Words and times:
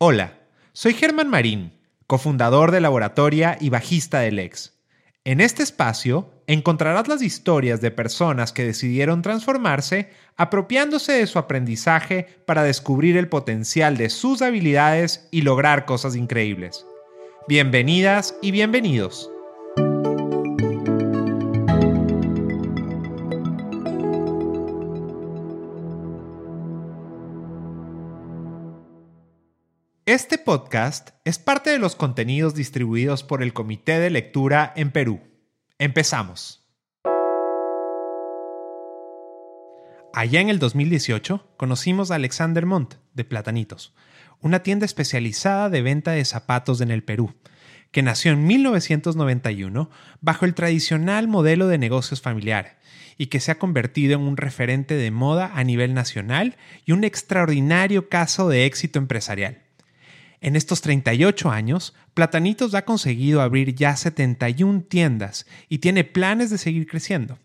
Hola, 0.00 0.38
soy 0.74 0.94
Germán 0.94 1.28
Marín, 1.28 1.72
cofundador 2.06 2.70
de 2.70 2.80
Laboratoria 2.80 3.58
y 3.60 3.68
bajista 3.68 4.20
del 4.20 4.36
Lex. 4.36 4.78
En 5.24 5.40
este 5.40 5.64
espacio 5.64 6.30
encontrarás 6.46 7.08
las 7.08 7.20
historias 7.20 7.80
de 7.80 7.90
personas 7.90 8.52
que 8.52 8.64
decidieron 8.64 9.22
transformarse 9.22 10.10
apropiándose 10.36 11.14
de 11.14 11.26
su 11.26 11.40
aprendizaje 11.40 12.28
para 12.46 12.62
descubrir 12.62 13.16
el 13.16 13.28
potencial 13.28 13.96
de 13.96 14.08
sus 14.08 14.40
habilidades 14.40 15.26
y 15.32 15.42
lograr 15.42 15.84
cosas 15.84 16.14
increíbles. 16.14 16.86
Bienvenidas 17.48 18.36
y 18.40 18.52
bienvenidos. 18.52 19.32
Este 30.08 30.38
podcast 30.38 31.10
es 31.26 31.38
parte 31.38 31.68
de 31.68 31.78
los 31.78 31.94
contenidos 31.94 32.54
distribuidos 32.54 33.22
por 33.24 33.42
el 33.42 33.52
Comité 33.52 33.98
de 33.98 34.08
Lectura 34.08 34.72
en 34.74 34.90
Perú. 34.90 35.20
Empezamos. 35.76 36.66
Allá 40.14 40.40
en 40.40 40.48
el 40.48 40.58
2018 40.60 41.52
conocimos 41.58 42.10
a 42.10 42.14
Alexander 42.14 42.64
Montt 42.64 42.94
de 43.12 43.24
Platanitos, 43.26 43.94
una 44.40 44.62
tienda 44.62 44.86
especializada 44.86 45.68
de 45.68 45.82
venta 45.82 46.12
de 46.12 46.24
zapatos 46.24 46.80
en 46.80 46.90
el 46.90 47.04
Perú, 47.04 47.34
que 47.90 48.02
nació 48.02 48.32
en 48.32 48.46
1991 48.46 49.90
bajo 50.22 50.46
el 50.46 50.54
tradicional 50.54 51.28
modelo 51.28 51.68
de 51.68 51.76
negocios 51.76 52.22
familiar 52.22 52.78
y 53.18 53.26
que 53.26 53.40
se 53.40 53.50
ha 53.50 53.58
convertido 53.58 54.14
en 54.14 54.22
un 54.22 54.38
referente 54.38 54.94
de 54.94 55.10
moda 55.10 55.50
a 55.54 55.64
nivel 55.64 55.92
nacional 55.92 56.56
y 56.86 56.92
un 56.92 57.04
extraordinario 57.04 58.08
caso 58.08 58.48
de 58.48 58.64
éxito 58.64 58.98
empresarial. 58.98 59.67
En 60.40 60.56
estos 60.56 60.80
38 60.80 61.50
años, 61.50 61.94
Platanitos 62.14 62.74
ha 62.74 62.84
conseguido 62.84 63.40
abrir 63.40 63.74
ya 63.74 63.96
71 63.96 64.82
tiendas 64.88 65.46
y 65.68 65.78
tiene 65.78 66.04
planes 66.04 66.50
de 66.50 66.58
seguir 66.58 66.86
creciendo. 66.86 67.38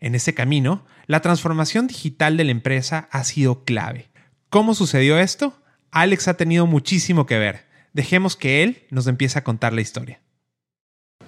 En 0.00 0.14
ese 0.14 0.32
camino, 0.32 0.84
la 1.06 1.20
transformación 1.20 1.86
digital 1.86 2.36
de 2.36 2.44
la 2.44 2.52
empresa 2.52 3.08
ha 3.10 3.24
sido 3.24 3.64
clave. 3.64 4.08
¿Cómo 4.48 4.74
sucedió 4.74 5.18
esto? 5.18 5.54
Alex 5.90 6.28
ha 6.28 6.34
tenido 6.34 6.66
muchísimo 6.66 7.26
que 7.26 7.38
ver. 7.38 7.66
Dejemos 7.92 8.36
que 8.36 8.62
él 8.62 8.84
nos 8.90 9.06
empiece 9.08 9.38
a 9.38 9.44
contar 9.44 9.72
la 9.72 9.80
historia. 9.80 10.20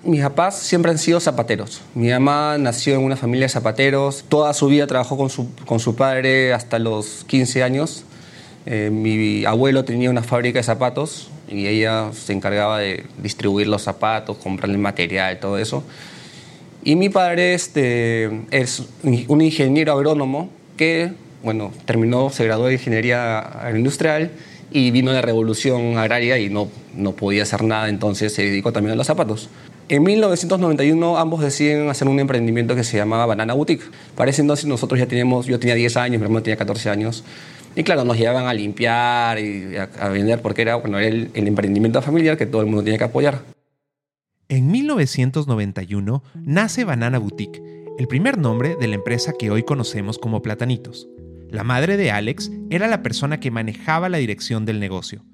Mis 0.05 0.23
papás 0.23 0.59
siempre 0.59 0.91
han 0.91 0.99
sido 0.99 1.21
zapateros. 1.21 1.83
Mi 1.95 2.11
mamá 2.11 2.59
nació 2.59 2.95
en 2.95 3.03
una 3.03 3.17
familia 3.17 3.47
de 3.47 3.51
zapateros. 3.53 4.25
Toda 4.29 4.53
su 4.55 4.67
vida 4.67 4.87
trabajó 4.87 5.17
con 5.17 5.31
su, 5.31 5.55
con 5.67 5.79
su 5.79 5.95
padre 5.95 6.53
hasta 6.53 6.79
los 6.79 7.25
15 7.29 7.63
años. 7.63 8.05
Eh, 8.67 8.91
mi 8.91 9.45
abuelo 9.45 9.85
tenía 9.85 10.11
una 10.11 10.23
fábrica 10.23 10.59
de 10.59 10.63
zapatos 10.63 11.31
y 11.49 11.67
ella 11.67 12.11
se 12.13 12.33
encargaba 12.33 12.79
de 12.79 13.05
distribuir 13.19 13.67
los 13.67 13.83
zapatos, 13.83 14.37
comprarle 14.37 14.79
material, 14.79 15.39
todo 15.41 15.59
eso. 15.59 15.83
Y 16.85 16.97
mi 16.97 17.09
padre 17.09 17.55
este, 17.55 18.31
es 18.51 18.83
un 19.03 19.41
ingeniero 19.41 19.93
agrónomo 19.93 20.51
que, 20.77 21.13
bueno, 21.43 21.73
terminó, 21.85 22.31
se 22.31 22.45
graduó 22.45 22.67
de 22.67 22.75
ingeniería 22.75 23.39
agroindustrial 23.39 24.31
y 24.73 24.91
vino 24.91 25.13
la 25.13 25.23
revolución 25.23 25.99
agraria 25.99 26.39
y 26.39 26.49
no, 26.49 26.69
no 26.97 27.13
podía 27.13 27.43
hacer 27.43 27.63
nada, 27.63 27.89
entonces 27.89 28.33
se 28.33 28.43
dedicó 28.43 28.73
también 28.73 28.95
a 28.95 28.97
los 28.97 29.07
zapatos. 29.07 29.49
En 29.89 30.03
1991 30.05 31.19
ambos 31.19 31.43
deciden 31.43 31.91
hacer 31.91 32.09
un 32.09 32.19
emprendimiento 32.19 32.75
que 32.75 32.85
se 32.85 32.97
llamaba 32.97 33.27
Banana 33.27 33.53
Boutique. 33.53 33.85
Para 34.15 34.31
ese 34.31 34.41
entonces 34.41 34.65
nosotros 34.67 34.99
ya 34.99 35.07
teníamos, 35.07 35.47
yo 35.47 35.59
tenía 35.59 35.75
10 35.75 35.97
años, 35.99 36.19
mi 36.19 36.25
hermano 36.25 36.43
tenía 36.43 36.57
14 36.57 36.89
años. 36.89 37.25
Y 37.75 37.85
claro, 37.85 38.05
nos 38.05 38.19
llevaban 38.19 38.47
a 38.47 38.55
limpiar 38.55 39.39
y 39.39 39.77
a, 39.77 40.09
vender 40.09 40.43
porque 40.43 40.63
era, 40.63 40.77
bueno, 40.77 40.99
el, 40.99 41.31
el 41.35 41.49
emprendimiento 41.49 42.03
familiar 42.03 42.37
que 42.37 42.47
todo 42.47 42.61
el 42.61 42.67
mundo 42.67 42.85
tenía 42.85 42.99
que 42.99 43.05
apoyar. 43.05 43.43
En 44.49 44.71
1991 44.71 46.23
nace 46.35 46.85
Banana 46.85 47.19
Boutique, 47.19 47.63
el 47.99 48.09
primer 48.09 48.37
nombre 48.37 48.77
de 48.79 48.89
la 48.89 48.97
empresa 48.97 49.33
que 49.39 49.51
hoy 49.51 49.63
conocemos 49.63 50.19
como 50.19 50.43
Platanitos. 50.43 51.09
La 51.51 51.65
madre 51.65 51.97
de 51.97 52.11
Alex 52.11 52.51
era 52.71 52.89
la 52.89 53.03
persona 53.03 53.41
que 53.41 53.51
manejaba 53.51 54.09
la 54.09 54.19
dirección 54.19 54.67
del 54.67 54.81
negocio. 54.81 55.25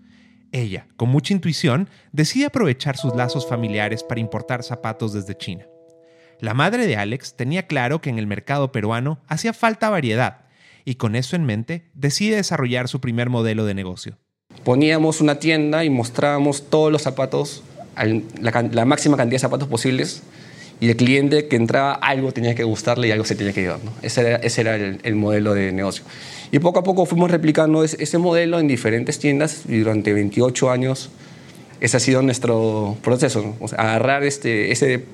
Ella, 0.53 0.87
con 0.97 1.11
mucha 1.11 1.35
intuición, 1.35 1.89
decide 2.13 2.47
aprovechar 2.47 2.97
sus 2.97 3.15
lazos 3.15 3.49
familiares 3.49 4.03
para 4.03 4.21
importar 4.21 4.63
zapatos 4.63 5.13
desde 5.13 5.37
China. 5.37 5.67
La 6.41 6.55
madre 6.55 6.87
de 6.87 6.97
Alex 6.97 7.37
tenía 7.37 7.67
claro 7.67 8.01
que 8.01 8.11
en 8.11 8.19
el 8.19 8.27
mercado 8.27 8.73
peruano 8.73 9.21
hacía 9.27 9.53
falta 9.53 9.91
variedad 9.91 10.48
y 10.85 10.97
con 10.97 11.17
eso 11.17 11.37
en 11.37 11.45
mente 11.45 11.85
decide 11.95 12.37
desarrollar 12.37 12.89
su 12.89 13.01
primer 13.01 13.31
modelo 13.31 13.65
de 13.65 13.75
negocio. 13.75 14.17
Poníamos 14.65 15.21
una 15.21 15.39
tienda 15.39 15.85
y 15.85 15.91
mostrábamos 15.91 16.69
todos 16.71 16.91
los 16.91 17.03
zapatos, 17.03 17.63
la, 18.41 18.85
máxima 18.85 19.17
cantidad 19.17 19.37
de 19.37 19.41
zapatos 19.41 19.69
posibles 19.69 20.23
y 20.81 20.89
el 20.89 20.97
cliente 20.97 21.49
que 21.49 21.57
entraba 21.57 21.93
algo 21.93 22.33
tenía 22.33 22.55
que 22.55 22.65
gustarle 22.65 23.09
y 23.09 23.11
algo 23.11 23.25
se 23.25 23.35
tenía 23.35 23.53
que 23.53 23.63
llevar. 23.63 23.81
Ese 24.03 24.61
era, 24.61 24.77
el, 24.77 25.15
modelo 25.15 25.55
de 25.55 25.73
negocio. 25.73 26.05
Y 26.51 26.59
poco 26.61 26.81
a 26.81 26.83
poco 26.83 27.07
fuimos 27.07 27.31
replicando 27.31 27.85
ese, 27.85 28.19
modelo 28.19 28.59
en 28.59 28.69
diferentes 28.69 29.19
tiendas 29.19 29.63
y 29.69 29.79
durante 29.79 30.13
28 30.13 30.71
años 30.71 31.11
ese 31.81 31.97
ha 31.97 32.01
sido 32.01 32.23
nuestro 32.23 32.97
proceso. 33.03 33.57
agarrar 33.77 34.25
este, 34.25 34.73
ese 34.73 35.05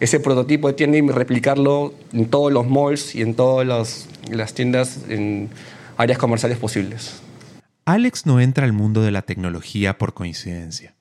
ese 0.00 0.18
prototipo 0.18 0.68
de 0.68 0.74
tienda 0.74 0.98
y 0.98 1.02
replicarlo 1.02 1.94
en 2.12 2.26
todos 2.26 2.52
los 2.52 2.68
malls 2.68 3.14
y 3.14 3.22
en 3.22 3.34
todas 3.34 4.08
las 4.30 4.54
tiendas 4.54 5.00
en 5.08 5.50
áreas 5.96 6.18
comerciales 6.18 6.58
posibles. 6.58 7.20
Alex 7.84 8.24
no 8.24 8.40
entra 8.40 8.64
al 8.64 8.72
mundo 8.72 9.02
de 9.02 9.10
la 9.10 9.22
tecnología 9.22 9.98
por 9.98 10.14
coincidencia. 10.14 10.94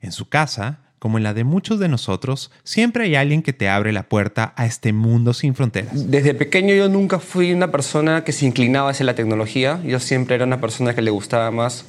En 0.00 0.10
su 0.10 0.28
casa, 0.28 0.80
como 0.98 1.18
en 1.18 1.24
la 1.24 1.32
de 1.32 1.44
muchos 1.44 1.78
de 1.78 1.88
nosotros, 1.88 2.50
siempre 2.64 3.04
hay 3.04 3.14
alguien 3.14 3.42
que 3.42 3.52
te 3.52 3.68
abre 3.68 3.92
la 3.92 4.04
puerta 4.04 4.52
a 4.56 4.66
este 4.66 4.92
mundo 4.92 5.32
sin 5.32 5.54
fronteras. 5.54 6.10
Desde 6.10 6.34
pequeño 6.34 6.74
yo 6.74 6.88
nunca 6.88 7.20
fui 7.20 7.52
una 7.52 7.70
persona 7.70 8.24
que 8.24 8.32
se 8.32 8.46
inclinaba 8.46 8.90
hacia 8.90 9.06
la 9.06 9.14
tecnología, 9.14 9.80
yo 9.84 10.00
siempre 10.00 10.34
era 10.34 10.44
una 10.44 10.60
persona 10.60 10.94
que 10.94 11.02
le 11.02 11.10
gustaba 11.10 11.50
más 11.50 11.84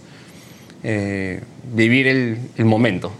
eh, 0.83 1.41
vivir 1.73 2.07
el, 2.07 2.37
el 2.57 2.65
momento. 2.65 3.11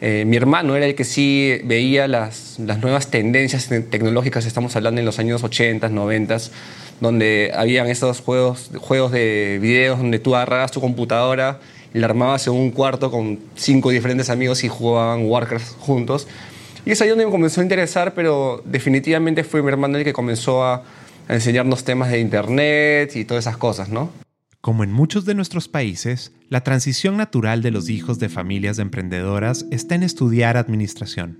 Eh, 0.00 0.24
mi 0.26 0.36
hermano 0.36 0.76
era 0.76 0.84
el 0.84 0.94
que 0.94 1.04
sí 1.04 1.58
veía 1.64 2.06
las, 2.06 2.58
nuevas 2.58 3.08
tendencias 3.08 3.68
tecnológicas, 3.90 4.44
estamos 4.44 4.76
hablando 4.76 5.00
en 5.00 5.06
los 5.06 5.18
años 5.18 5.42
80, 5.42 5.88
90, 5.88 6.36
donde 7.00 7.52
habían 7.54 7.86
esos 7.86 8.20
juegos, 8.20 8.70
juegos 8.76 9.12
de 9.12 9.58
videos 9.60 9.98
donde 9.98 10.18
tú 10.18 10.36
agarrabas 10.36 10.70
tu 10.70 10.80
computadora 10.80 11.60
y 11.94 11.98
la 11.98 12.06
armabas 12.06 12.46
en 12.46 12.52
un 12.52 12.70
cuarto 12.72 13.10
con 13.10 13.38
cinco 13.54 13.90
diferentes 13.90 14.28
amigos 14.28 14.64
y 14.64 14.68
jugaban 14.68 15.24
Warcraft 15.24 15.78
juntos. 15.78 16.26
Y 16.84 16.90
es 16.90 17.00
ahí 17.00 17.08
donde 17.08 17.24
me 17.24 17.30
comenzó 17.30 17.62
a 17.62 17.64
interesar, 17.64 18.12
pero 18.14 18.62
definitivamente 18.66 19.44
fue 19.44 19.62
mi 19.62 19.68
hermano 19.68 19.96
el 19.96 20.04
que 20.04 20.12
comenzó 20.12 20.62
a 20.62 20.84
enseñarnos 21.28 21.84
temas 21.84 22.10
de 22.10 22.20
internet 22.20 23.16
y 23.16 23.24
todas 23.24 23.44
esas 23.44 23.56
cosas, 23.56 23.88
¿no? 23.88 24.25
Como 24.66 24.82
en 24.82 24.90
muchos 24.90 25.24
de 25.24 25.36
nuestros 25.36 25.68
países, 25.68 26.32
la 26.48 26.64
transición 26.64 27.16
natural 27.16 27.62
de 27.62 27.70
los 27.70 27.88
hijos 27.88 28.18
de 28.18 28.28
familias 28.28 28.80
emprendedoras 28.80 29.64
está 29.70 29.94
en 29.94 30.02
estudiar 30.02 30.56
administración. 30.56 31.38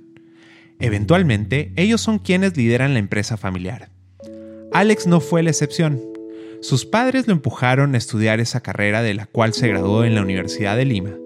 Eventualmente, 0.79 1.73
ellos 1.75 2.01
son 2.01 2.21
quienes 2.21 2.57
lideran 2.57 2.93
la 2.93 3.01
empresa 3.01 3.37
familiar. 3.37 3.91
Alex 4.73 5.09
no 5.09 5.19
fue 5.19 5.43
la 5.43 5.51
excepción. 5.51 6.01
Sus 6.63 6.87
padres 6.87 7.27
lo 7.27 7.33
empujaron 7.33 7.97
a 7.97 7.99
estudiar 7.99 8.39
esa 8.39 8.61
carrera 8.61 9.03
de 9.03 9.15
la 9.15 9.27
cual 9.27 9.55
se 9.55 9.67
graduó 9.67 10.05
en 10.05 10.15
la 10.15 10.23
Universidad 10.23 10.77
de 10.77 10.85
Lima. 10.85 11.17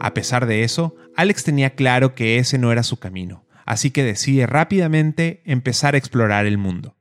A 0.00 0.14
pesar 0.14 0.46
de 0.46 0.64
eso, 0.64 0.96
Alex 1.16 1.44
tenía 1.44 1.74
claro 1.74 2.14
que 2.14 2.38
ese 2.38 2.56
no 2.56 2.72
era 2.72 2.82
su 2.82 2.98
camino, 2.98 3.44
así 3.66 3.90
que 3.90 4.04
decide 4.04 4.46
rápidamente 4.46 5.42
empezar 5.44 5.96
a 5.96 5.98
explorar 5.98 6.46
el 6.46 6.56
mundo. 6.56 6.96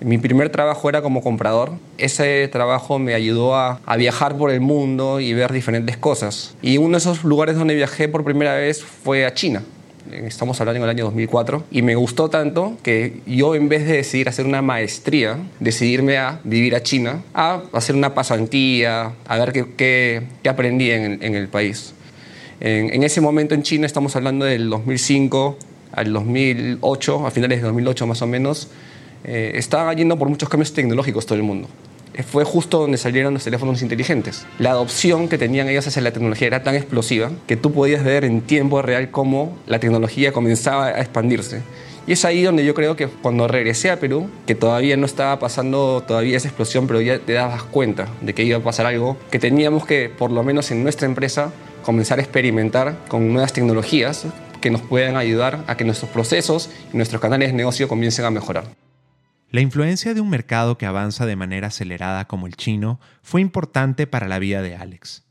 Mi 0.00 0.18
primer 0.18 0.50
trabajo 0.50 0.88
era 0.88 1.00
como 1.00 1.22
comprador. 1.22 1.72
Ese 1.96 2.48
trabajo 2.48 2.98
me 2.98 3.14
ayudó 3.14 3.54
a, 3.54 3.80
viajar 3.96 4.36
por 4.36 4.50
el 4.50 4.60
mundo 4.60 5.20
y 5.20 5.32
ver 5.32 5.52
diferentes 5.52 5.96
cosas. 5.96 6.54
Y 6.60 6.76
uno 6.76 6.92
de 6.92 6.98
esos 6.98 7.24
lugares 7.24 7.56
donde 7.56 7.74
viajé 7.74 8.08
por 8.08 8.22
primera 8.22 8.54
vez 8.54 8.84
fue 8.84 9.24
a 9.24 9.32
China. 9.32 9.62
Estamos 10.12 10.60
hablando 10.60 10.78
en 10.78 10.84
el 10.84 10.90
año 10.90 11.04
2004 11.06 11.64
y 11.70 11.82
me 11.82 11.96
gustó 11.96 12.28
tanto 12.28 12.76
que 12.84 13.20
yo 13.26 13.56
en 13.56 13.68
vez 13.68 13.86
de 13.86 13.94
decidir 13.94 14.28
hacer 14.28 14.46
una 14.46 14.62
maestría, 14.62 15.38
decidirme 15.58 16.18
a 16.18 16.38
vivir 16.44 16.76
a 16.76 16.82
China, 16.82 17.22
a 17.34 17.62
hacer 17.72 17.96
una 17.96 18.14
pasantía, 18.14 19.14
a 19.26 19.38
ver 19.38 19.52
qué, 19.52 19.66
qué, 20.42 20.48
aprendí 20.48 20.92
en, 20.92 21.22
el 21.22 21.48
país. 21.48 21.92
En, 22.60 22.94
en 22.94 23.02
ese 23.02 23.20
momento 23.20 23.54
en 23.56 23.62
China, 23.62 23.84
estamos 23.84 24.14
hablando 24.14 24.44
del 24.44 24.70
2005 24.70 25.58
al 25.90 26.12
2008, 26.12 27.26
a 27.26 27.30
finales 27.32 27.58
de 27.60 27.66
2008 27.66 28.06
más 28.06 28.22
o 28.22 28.26
menos, 28.28 28.68
eh, 29.26 29.58
estaba 29.58 29.92
yendo 29.92 30.16
por 30.16 30.28
muchos 30.28 30.48
cambios 30.48 30.72
tecnológicos 30.72 31.26
todo 31.26 31.36
el 31.36 31.42
mundo. 31.42 31.68
Eh, 32.14 32.22
fue 32.22 32.44
justo 32.44 32.78
donde 32.78 32.96
salieron 32.96 33.34
los 33.34 33.42
teléfonos 33.42 33.82
inteligentes. 33.82 34.46
La 34.60 34.70
adopción 34.70 35.28
que 35.28 35.36
tenían 35.36 35.68
ellos 35.68 35.86
hacia 35.86 36.00
la 36.00 36.12
tecnología 36.12 36.46
era 36.46 36.62
tan 36.62 36.76
explosiva 36.76 37.32
que 37.48 37.56
tú 37.56 37.72
podías 37.72 38.04
ver 38.04 38.24
en 38.24 38.40
tiempo 38.40 38.80
real 38.82 39.10
cómo 39.10 39.58
la 39.66 39.80
tecnología 39.80 40.32
comenzaba 40.32 40.86
a 40.86 41.00
expandirse. 41.00 41.62
Y 42.06 42.12
es 42.12 42.24
ahí 42.24 42.44
donde 42.44 42.64
yo 42.64 42.72
creo 42.72 42.94
que 42.94 43.08
cuando 43.08 43.48
regresé 43.48 43.90
a 43.90 43.98
Perú, 43.98 44.30
que 44.46 44.54
todavía 44.54 44.96
no 44.96 45.06
estaba 45.06 45.40
pasando 45.40 46.04
todavía 46.06 46.36
esa 46.36 46.46
explosión, 46.46 46.86
pero 46.86 47.00
ya 47.00 47.18
te 47.18 47.32
dabas 47.32 47.64
cuenta 47.64 48.06
de 48.20 48.32
que 48.32 48.44
iba 48.44 48.58
a 48.58 48.62
pasar 48.62 48.86
algo, 48.86 49.16
que 49.32 49.40
teníamos 49.40 49.84
que, 49.86 50.08
por 50.08 50.30
lo 50.30 50.44
menos 50.44 50.70
en 50.70 50.84
nuestra 50.84 51.08
empresa, 51.08 51.52
comenzar 51.82 52.20
a 52.20 52.22
experimentar 52.22 52.96
con 53.08 53.32
nuevas 53.32 53.52
tecnologías 53.52 54.24
que 54.60 54.70
nos 54.70 54.82
puedan 54.82 55.16
ayudar 55.16 55.64
a 55.66 55.76
que 55.76 55.84
nuestros 55.84 56.12
procesos 56.12 56.70
y 56.94 56.96
nuestros 56.96 57.20
canales 57.20 57.48
de 57.48 57.54
negocio 57.54 57.88
comiencen 57.88 58.24
a 58.24 58.30
mejorar. 58.30 58.85
La 59.56 59.62
influencia 59.62 60.12
de 60.12 60.20
un 60.20 60.28
mercado 60.28 60.76
que 60.76 60.84
avanza 60.84 61.24
de 61.24 61.34
manera 61.34 61.68
acelerada 61.68 62.26
como 62.26 62.46
el 62.46 62.56
chino 62.56 63.00
fue 63.22 63.40
importante 63.40 64.06
para 64.06 64.28
la 64.28 64.38
vida 64.38 64.60
de 64.60 64.76
Alex. 64.76 65.24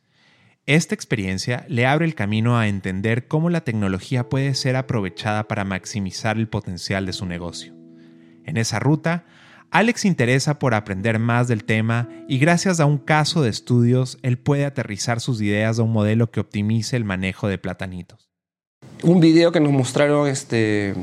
Esta 0.66 0.96
experiencia 0.96 1.64
le 1.70 1.86
abre 1.86 2.08
el 2.08 2.16
camino 2.16 2.58
a 2.58 2.68
entender 2.68 3.28
cómo 3.28 3.52
la 3.52 3.62
tecnología 3.62 4.28
puede 4.28 4.56
ser 4.56 4.78
aprovechada 4.78 5.48
para 5.48 5.64
maximizar 5.64 6.38
el 6.38 6.48
potencial 6.48 7.06
de 7.06 7.14
su 7.14 7.28
negocio. 7.28 7.76
En 8.46 8.58
esa 8.58 8.80
ruta, 8.80 9.26
Alex 9.70 10.06
interesa 10.06 10.58
por 10.58 10.74
aprender 10.74 11.20
más 11.20 11.48
del 11.48 11.64
tema 11.64 12.10
y 12.28 12.40
gracias 12.40 12.80
a 12.80 12.88
un 12.88 12.98
caso 12.98 13.44
de 13.44 13.52
estudios, 13.52 14.18
él 14.24 14.40
puede 14.40 14.66
aterrizar 14.66 15.20
sus 15.20 15.40
ideas 15.40 15.78
a 15.78 15.84
un 15.84 15.92
modelo 15.92 16.32
que 16.32 16.40
optimice 16.40 16.96
el 16.98 17.06
manejo 17.06 17.48
de 17.48 17.60
platanitos. 17.60 18.32
Un 19.04 19.20
video 19.20 19.52
que 19.52 19.60
nos 19.60 19.72
mostraron 19.72 20.28
este, 20.28 20.96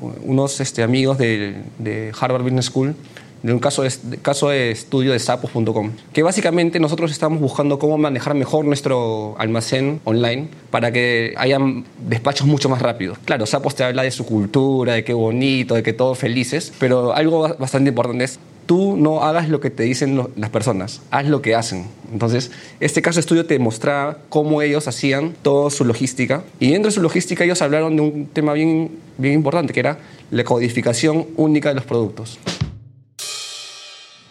unos 0.00 0.60
este, 0.60 0.82
amigos 0.82 1.18
de, 1.18 1.56
de, 1.78 2.12
Harvard 2.18 2.42
Business 2.42 2.66
School 2.66 2.94
de 3.42 3.52
un 3.52 3.58
caso 3.58 3.82
de, 3.82 3.90
caso 4.22 4.48
de 4.48 4.70
estudio 4.70 5.12
de 5.12 5.18
sapos.com, 5.18 5.92
que 6.12 6.22
básicamente 6.22 6.80
nosotros 6.80 7.10
estamos 7.10 7.40
buscando 7.40 7.78
cómo 7.78 7.98
manejar 7.98 8.34
mejor 8.34 8.64
nuestro 8.64 9.36
almacén 9.38 10.00
online 10.04 10.48
para 10.70 10.92
que 10.92 11.34
hayan 11.36 11.84
despachos 11.98 12.46
mucho 12.46 12.68
más 12.68 12.82
rápidos. 12.82 13.18
Claro, 13.24 13.46
Sapos 13.46 13.74
te 13.74 13.84
habla 13.84 14.02
de 14.02 14.10
su 14.10 14.26
cultura, 14.26 14.94
de 14.94 15.04
qué 15.04 15.14
bonito, 15.14 15.74
de 15.74 15.82
que 15.82 15.92
todos 15.92 16.18
felices, 16.18 16.72
pero 16.78 17.14
algo 17.14 17.56
bastante 17.58 17.88
importante 17.88 18.24
es 18.24 18.38
tú 18.68 18.98
no 18.98 19.24
hagas 19.24 19.48
lo 19.48 19.60
que 19.60 19.70
te 19.70 19.84
dicen 19.84 20.22
las 20.36 20.50
personas, 20.50 21.00
haz 21.10 21.26
lo 21.26 21.40
que 21.40 21.54
hacen. 21.54 21.86
Entonces, 22.12 22.50
este 22.80 23.00
caso 23.00 23.16
de 23.16 23.20
estudio 23.20 23.46
te 23.46 23.58
mostraba 23.58 24.18
cómo 24.28 24.60
ellos 24.60 24.86
hacían 24.86 25.34
toda 25.40 25.70
su 25.70 25.86
logística. 25.86 26.44
Y 26.60 26.72
dentro 26.72 26.90
de 26.90 26.94
su 26.94 27.00
logística 27.00 27.44
ellos 27.44 27.62
hablaron 27.62 27.96
de 27.96 28.02
un 28.02 28.26
tema 28.26 28.52
bien, 28.52 28.90
bien 29.16 29.32
importante, 29.32 29.72
que 29.72 29.80
era 29.80 29.98
la 30.30 30.44
codificación 30.44 31.26
única 31.36 31.70
de 31.70 31.76
los 31.76 31.84
productos. 31.84 32.38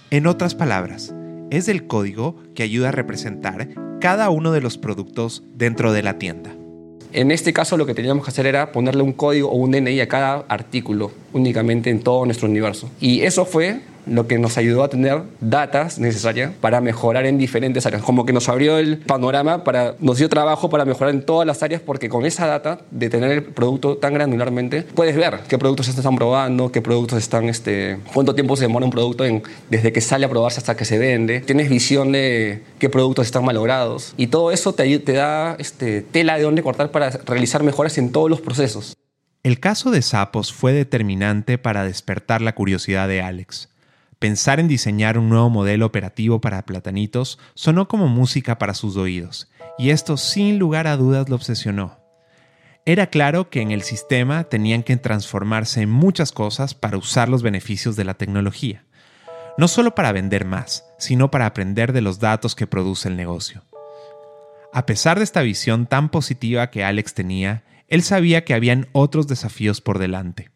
En 0.10 0.26
otras 0.26 0.56
palabras, 0.56 1.14
es 1.50 1.68
el 1.68 1.86
código 1.86 2.38
que 2.56 2.64
ayuda 2.64 2.90
a 2.90 2.92
representar 2.94 3.68
cada 4.00 4.30
uno 4.30 4.54
de 4.54 4.62
los 4.62 4.78
productos 4.78 5.44
dentro 5.54 5.92
de 5.92 6.02
la 6.02 6.18
tienda. 6.18 6.56
En 7.12 7.30
este 7.30 7.52
caso 7.52 7.76
lo 7.76 7.86
que 7.86 7.94
teníamos 7.94 8.24
que 8.24 8.32
hacer 8.32 8.46
era 8.46 8.72
ponerle 8.72 9.02
un 9.02 9.12
código 9.12 9.50
o 9.50 9.56
un 9.58 9.72
DNI 9.72 10.00
a 10.00 10.08
cada 10.08 10.46
artículo 10.48 11.12
únicamente 11.34 11.90
en 11.90 12.00
todo 12.00 12.24
nuestro 12.26 12.48
universo. 12.48 12.90
Y 13.02 13.24
eso 13.24 13.44
fue 13.44 13.82
lo 14.10 14.28
que 14.28 14.38
nos 14.38 14.58
ayudó 14.58 14.84
a 14.84 14.90
tener 14.90 15.22
datas 15.40 16.00
necesarias 16.00 16.52
para 16.62 16.82
mejorar 16.82 17.26
en 17.26 17.38
diferentes 17.38 17.86
áreas. 17.86 18.02
Como 18.02 18.26
que 18.26 18.34
nos 18.34 18.50
abrió 18.50 18.78
el 18.78 18.98
panorama, 18.98 19.64
para, 19.64 19.96
nos 20.00 20.18
dio 20.18 20.30
trabajo 20.30 20.70
para 20.70 20.86
mejorar 20.86 21.14
en 21.14 21.22
todas 21.22 21.46
las 21.46 21.64
áreas, 21.64 21.82
porque 21.82 22.10
con 22.10 22.26
esa 22.26 22.48
data 22.48 22.80
de 22.92 23.10
tener 23.10 23.32
el 23.32 23.44
producto 23.44 23.98
tan 23.98 24.14
granularmente, 24.14 24.84
puedes 24.84 25.16
ver 25.16 25.40
qué 25.48 25.58
productos 25.58 25.88
se 25.88 25.92
están 25.92 26.16
probando, 26.16 26.72
qué 26.72 26.82
productos 26.82 27.20
están, 27.20 27.50
este, 27.50 28.00
cuánto 28.14 28.36
tiempo 28.36 28.56
se 28.56 28.64
demora 28.64 28.86
un 28.86 28.92
producto 28.92 29.26
en, 29.26 29.44
desde 29.70 29.92
que 29.92 30.02
sale 30.02 30.26
a 30.26 30.30
probarse 30.30 30.60
hasta 30.60 30.76
que 30.76 30.86
se 30.86 30.98
vende. 30.98 31.42
Tienes 31.42 31.70
visión 31.70 32.12
de 32.12 32.64
qué 32.80 32.90
productos 32.90 33.26
están 33.26 33.46
malogrados. 33.46 34.14
Y 34.18 34.28
todo 34.28 34.52
eso 34.52 34.74
te, 34.74 35.00
te 35.00 35.14
da 35.14 35.56
este, 35.60 36.02
tela 36.02 36.38
de 36.38 36.44
dónde 36.44 36.64
cortar 36.64 36.92
para 36.92 37.10
realizar 37.10 37.64
mejoras 37.64 37.98
en 37.98 38.12
todos 38.12 38.30
los 38.30 38.42
procesos. 38.42 38.96
El 39.44 39.60
caso 39.60 39.92
de 39.92 40.02
Sapos 40.02 40.52
fue 40.52 40.74
determinante 40.74 41.58
para 41.58 41.86
despertar 41.86 42.42
la 42.42 42.54
curiosidad 42.54 43.08
de 43.08 43.22
Alex. 43.22 43.70
Pensar 44.20 44.60
en 44.60 44.68
diseñar 44.68 45.20
un 45.20 45.30
nuevo 45.30 45.50
modelo 45.52 45.86
operativo 45.86 46.42
para 46.42 46.66
platanitos 46.66 47.38
sonó 47.54 47.88
como 47.88 48.08
música 48.08 48.58
para 48.58 48.74
sus 48.74 48.98
oídos, 48.98 49.52
y 49.78 49.92
esto 49.92 50.18
sin 50.18 50.58
lugar 50.58 50.88
a 50.88 50.98
dudas 50.98 51.30
lo 51.30 51.36
obsesionó. 51.36 52.00
Era 52.84 53.08
claro 53.08 53.52
que 53.52 53.62
en 53.62 53.72
el 53.72 53.84
sistema 53.84 54.46
tenían 54.46 54.82
que 54.82 54.98
transformarse 54.98 55.82
en 55.82 55.92
muchas 55.92 56.32
cosas 56.32 56.74
para 56.74 56.98
usar 56.98 57.30
los 57.30 57.44
beneficios 57.44 57.96
de 57.96 58.06
la 58.06 58.16
tecnología, 58.16 58.86
no 59.56 59.68
solo 59.68 59.94
para 59.94 60.12
vender 60.12 60.46
más, 60.46 60.86
sino 60.98 61.30
para 61.30 61.46
aprender 61.46 61.94
de 61.94 62.02
los 62.02 62.20
datos 62.20 62.56
que 62.56 62.66
produce 62.66 63.10
el 63.10 63.18
negocio. 63.18 63.66
A 64.74 64.88
pesar 64.88 65.20
de 65.20 65.26
esta 65.26 65.42
visión 65.42 65.86
tan 65.86 66.10
positiva 66.10 66.72
que 66.72 66.84
Alex 66.84 67.14
tenía, 67.14 67.64
él 67.88 68.02
sabía 68.02 68.46
que 68.46 68.56
habían 68.56 68.88
otros 68.94 69.28
desafíos 69.28 69.80
por 69.80 70.00
delante. 70.00 70.50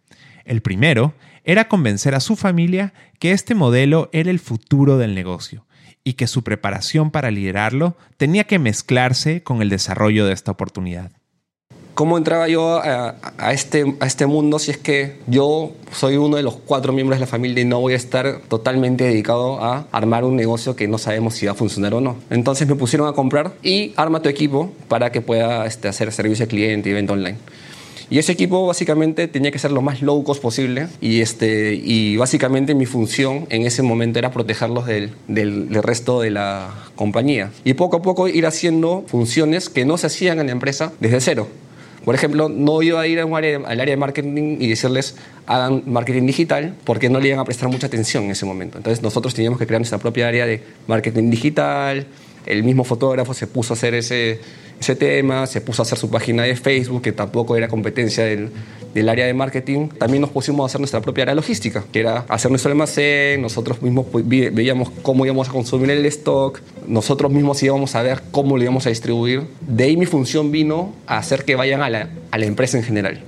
El 0.46 0.62
primero 0.62 1.14
era 1.44 1.68
convencer 1.68 2.16
a 2.16 2.20
su 2.20 2.36
familia 2.36 2.94
que 3.20 3.32
este 3.32 3.56
modelo 3.56 4.10
era 4.12 4.32
el 4.32 4.40
futuro 4.40 4.98
del 4.98 5.16
negocio 5.16 5.66
y 6.04 6.14
que 6.14 6.28
su 6.28 6.44
preparación 6.44 7.12
para 7.12 7.32
liderarlo 7.32 7.96
tenía 8.18 8.46
que 8.46 8.60
mezclarse 8.60 9.44
con 9.44 9.62
el 9.62 9.70
desarrollo 9.70 10.26
de 10.26 10.34
esta 10.34 10.52
oportunidad. 10.52 11.12
¿Cómo 11.94 12.18
entraba 12.18 12.48
yo 12.48 12.82
a, 12.82 13.52
este, 13.52 13.96
a 14.00 14.08
este 14.08 14.26
mundo 14.26 14.60
si 14.60 14.72
es 14.72 14.78
que 14.78 15.18
yo 15.28 15.74
soy 15.92 16.16
uno 16.16 16.38
de 16.38 16.44
los 16.44 16.56
cuatro 16.56 16.94
miembros 16.94 17.20
de 17.20 17.26
la 17.26 17.28
familia 17.28 17.62
y 17.62 17.66
no 17.66 17.82
voy 17.82 17.94
a 17.94 17.98
estar 17.98 18.40
totalmente 18.48 19.04
dedicado 19.04 19.64
a 19.64 19.88
armar 19.92 20.24
un 20.24 20.38
negocio 20.38 20.76
que 20.76 20.88
no 20.88 20.98
sabemos 20.98 21.36
si 21.36 21.48
va 21.48 21.52
a 21.52 21.56
funcionar 21.56 21.94
o 21.94 22.02
no? 22.02 22.16
Entonces 22.30 22.68
me 22.68 22.76
pusieron 22.76 23.10
a 23.10 23.14
comprar 23.14 23.54
y 23.62 23.94
arma 23.98 24.22
tu 24.22 24.30
equipo 24.30 24.74
para 24.88 25.12
que 25.12 25.22
pueda 25.22 25.66
este, 25.66 25.90
hacer 25.90 26.12
servicio 26.14 26.44
al 26.44 26.50
cliente 26.50 26.90
y 26.90 26.94
venta 26.94 27.12
online. 27.14 27.38
Y 28.12 28.20
ese 28.20 28.34
equipo 28.34 28.68
básicamente 28.68 29.30
tenía 29.30 29.52
que 29.52 29.58
ser 29.58 29.72
lo 29.72 29.82
más 29.82 30.02
low 30.02 30.22
cost 30.26 30.42
posible 30.42 30.90
y, 31.00 31.22
este, 31.22 31.76
y 31.76 32.18
básicamente 32.18 32.76
mi 32.76 32.86
función 32.86 33.48
en 33.50 33.66
ese 33.66 33.84
momento 33.84 34.20
era 34.20 34.32
protegerlos 34.32 34.86
del, 34.86 35.12
del, 35.30 35.74
resto 35.82 36.20
de 36.20 36.30
la 36.30 36.72
compañía. 36.96 37.52
Y 37.64 37.74
poco 37.74 37.96
a 37.96 38.02
poco 38.02 38.28
ir 38.28 38.46
haciendo 38.46 39.06
funciones 39.08 39.70
que 39.70 39.86
no 39.86 39.98
se 39.98 40.08
hacían 40.08 40.42
en 40.42 40.48
la 40.48 40.52
empresa 40.52 40.92
desde 41.00 41.22
cero. 41.22 41.48
Por 42.04 42.14
ejemplo, 42.14 42.50
no 42.50 42.82
iba 42.82 43.00
a 43.00 43.08
ir 43.08 43.18
al 43.22 43.34
área 43.34 43.86
de 43.86 43.96
marketing 43.96 44.58
y 44.60 44.68
decirles 44.68 45.16
hagan 45.46 45.84
marketing 45.86 46.26
digital 46.26 46.76
porque 46.84 47.10
no 47.10 47.22
le 47.22 47.30
iban 47.30 47.40
a 47.40 47.46
prestar 47.46 47.70
mucha 47.70 47.88
atención 47.88 48.26
en 48.26 48.32
ese 48.32 48.46
momento. 48.46 48.78
Entonces 48.78 49.02
nosotros 49.02 49.34
teníamos 49.34 49.58
que 49.58 49.66
crear 49.66 49.80
nuestra 49.80 50.00
propia 50.00 50.28
área 50.28 50.46
de 50.46 50.62
marketing 50.86 51.30
digital. 51.30 52.06
El 52.46 52.64
mismo 52.64 52.84
fotógrafo 52.84 53.34
se 53.34 53.48
puso 53.48 53.72
a 53.72 53.76
hacer 53.78 53.94
ese, 53.94 54.42
ese 54.82 54.96
tema, 54.96 55.46
se 55.46 55.62
puso 55.62 55.82
a 55.82 55.84
hacer 55.84 55.98
su 55.98 56.10
página 56.10 56.42
de 56.42 56.56
Facebook, 56.56 57.04
que 57.04 57.12
tampoco 57.12 57.56
era 57.56 57.68
competencia 57.68 58.26
del, 58.26 58.50
área 59.10 59.28
de 59.28 59.34
marketing. 59.34 59.90
También 59.90 60.22
nos 60.22 60.32
pusimos 60.32 60.64
a 60.64 60.66
hacer 60.66 60.82
nuestra 60.82 61.02
propia 61.02 61.22
área 61.24 61.36
logística, 61.36 61.84
que 61.92 62.00
era 62.00 62.26
hacer 62.28 62.50
nuestro 62.50 62.72
almacén, 62.72 63.44
nosotros 63.44 63.80
mismos 63.84 64.08
pues, 64.12 64.28
veíamos 64.28 64.90
cómo 65.04 65.24
íbamos 65.24 65.50
a 65.50 65.52
consumir 65.52 65.92
el 65.92 66.04
stock, 66.08 66.60
nosotros 66.88 67.32
mismos 67.32 67.62
íbamos 67.62 67.94
a 67.94 68.02
ver 68.02 68.24
cómo 68.32 68.58
lo 68.58 68.64
íbamos 68.64 68.88
a 68.88 68.90
distribuir. 68.90 69.44
De 69.62 69.84
ahí 69.84 69.98
mi 69.98 70.08
función 70.08 70.52
vino 70.52 70.96
a 71.06 71.20
hacer 71.20 71.46
que 71.46 71.56
vayan 71.56 71.84
a 71.84 71.90
la, 71.92 72.10
a 72.32 72.38
la 72.40 72.46
empresa 72.48 72.78
en 72.78 72.84
general. 72.84 73.24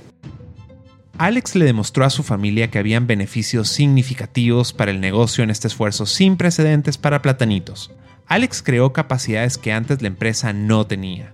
Alex 1.18 1.54
le 1.54 1.64
demostró 1.64 2.04
a 2.04 2.10
su 2.10 2.24
familia 2.24 2.72
que 2.72 2.80
habían 2.80 3.06
beneficios 3.06 3.68
significativos 3.68 4.72
para 4.72 4.90
el 4.90 5.00
negocio 5.00 5.44
en 5.44 5.50
este 5.50 5.68
esfuerzo 5.68 6.04
sin 6.06 6.36
precedentes 6.36 6.98
para 6.98 7.22
platanitos. 7.22 7.92
Alex 8.26 8.60
creó 8.60 8.92
capacidades 8.92 9.56
que 9.56 9.72
antes 9.72 10.02
la 10.02 10.08
empresa 10.08 10.52
no 10.52 10.84
tenía 10.88 11.32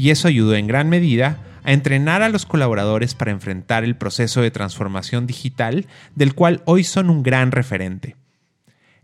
y 0.00 0.08
eso 0.08 0.28
ayudó 0.28 0.54
en 0.54 0.66
gran 0.66 0.88
medida 0.88 1.36
a 1.62 1.72
entrenar 1.72 2.22
a 2.22 2.30
los 2.30 2.46
colaboradores 2.46 3.14
para 3.14 3.32
enfrentar 3.32 3.84
el 3.84 3.96
proceso 3.96 4.40
de 4.40 4.50
transformación 4.50 5.26
digital 5.26 5.84
del 6.14 6.34
cual 6.34 6.62
hoy 6.64 6.84
son 6.84 7.10
un 7.10 7.22
gran 7.22 7.52
referente. 7.52 8.16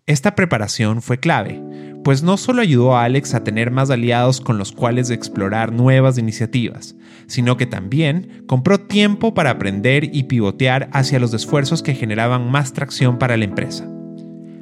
Esta 0.07 0.35
preparación 0.35 1.03
fue 1.03 1.21
clave, 1.21 1.63
pues 2.03 2.23
no 2.23 2.39
solo 2.39 2.63
ayudó 2.63 2.97
a 2.97 3.05
Alex 3.05 3.35
a 3.35 3.45
tener 3.45 3.71
más 3.71 3.91
aliados 3.91 4.41
con 4.41 4.57
los 4.57 4.73
cuales 4.73 5.11
explorar 5.11 5.71
nuevas 5.71 6.17
iniciativas, 6.17 6.97
sino 7.27 7.59
que 7.59 7.67
también 7.67 8.45
compró 8.47 8.81
tiempo 8.81 9.35
para 9.35 9.51
aprender 9.51 10.17
y 10.17 10.23
pivotear 10.23 10.89
hacia 10.93 11.21
los 11.21 11.35
esfuerzos 11.35 11.83
que 11.83 11.95
generaban 11.95 12.51
más 12.51 12.73
tracción 12.73 13.19
para 13.19 13.37
la 13.37 13.45
empresa. 13.45 13.87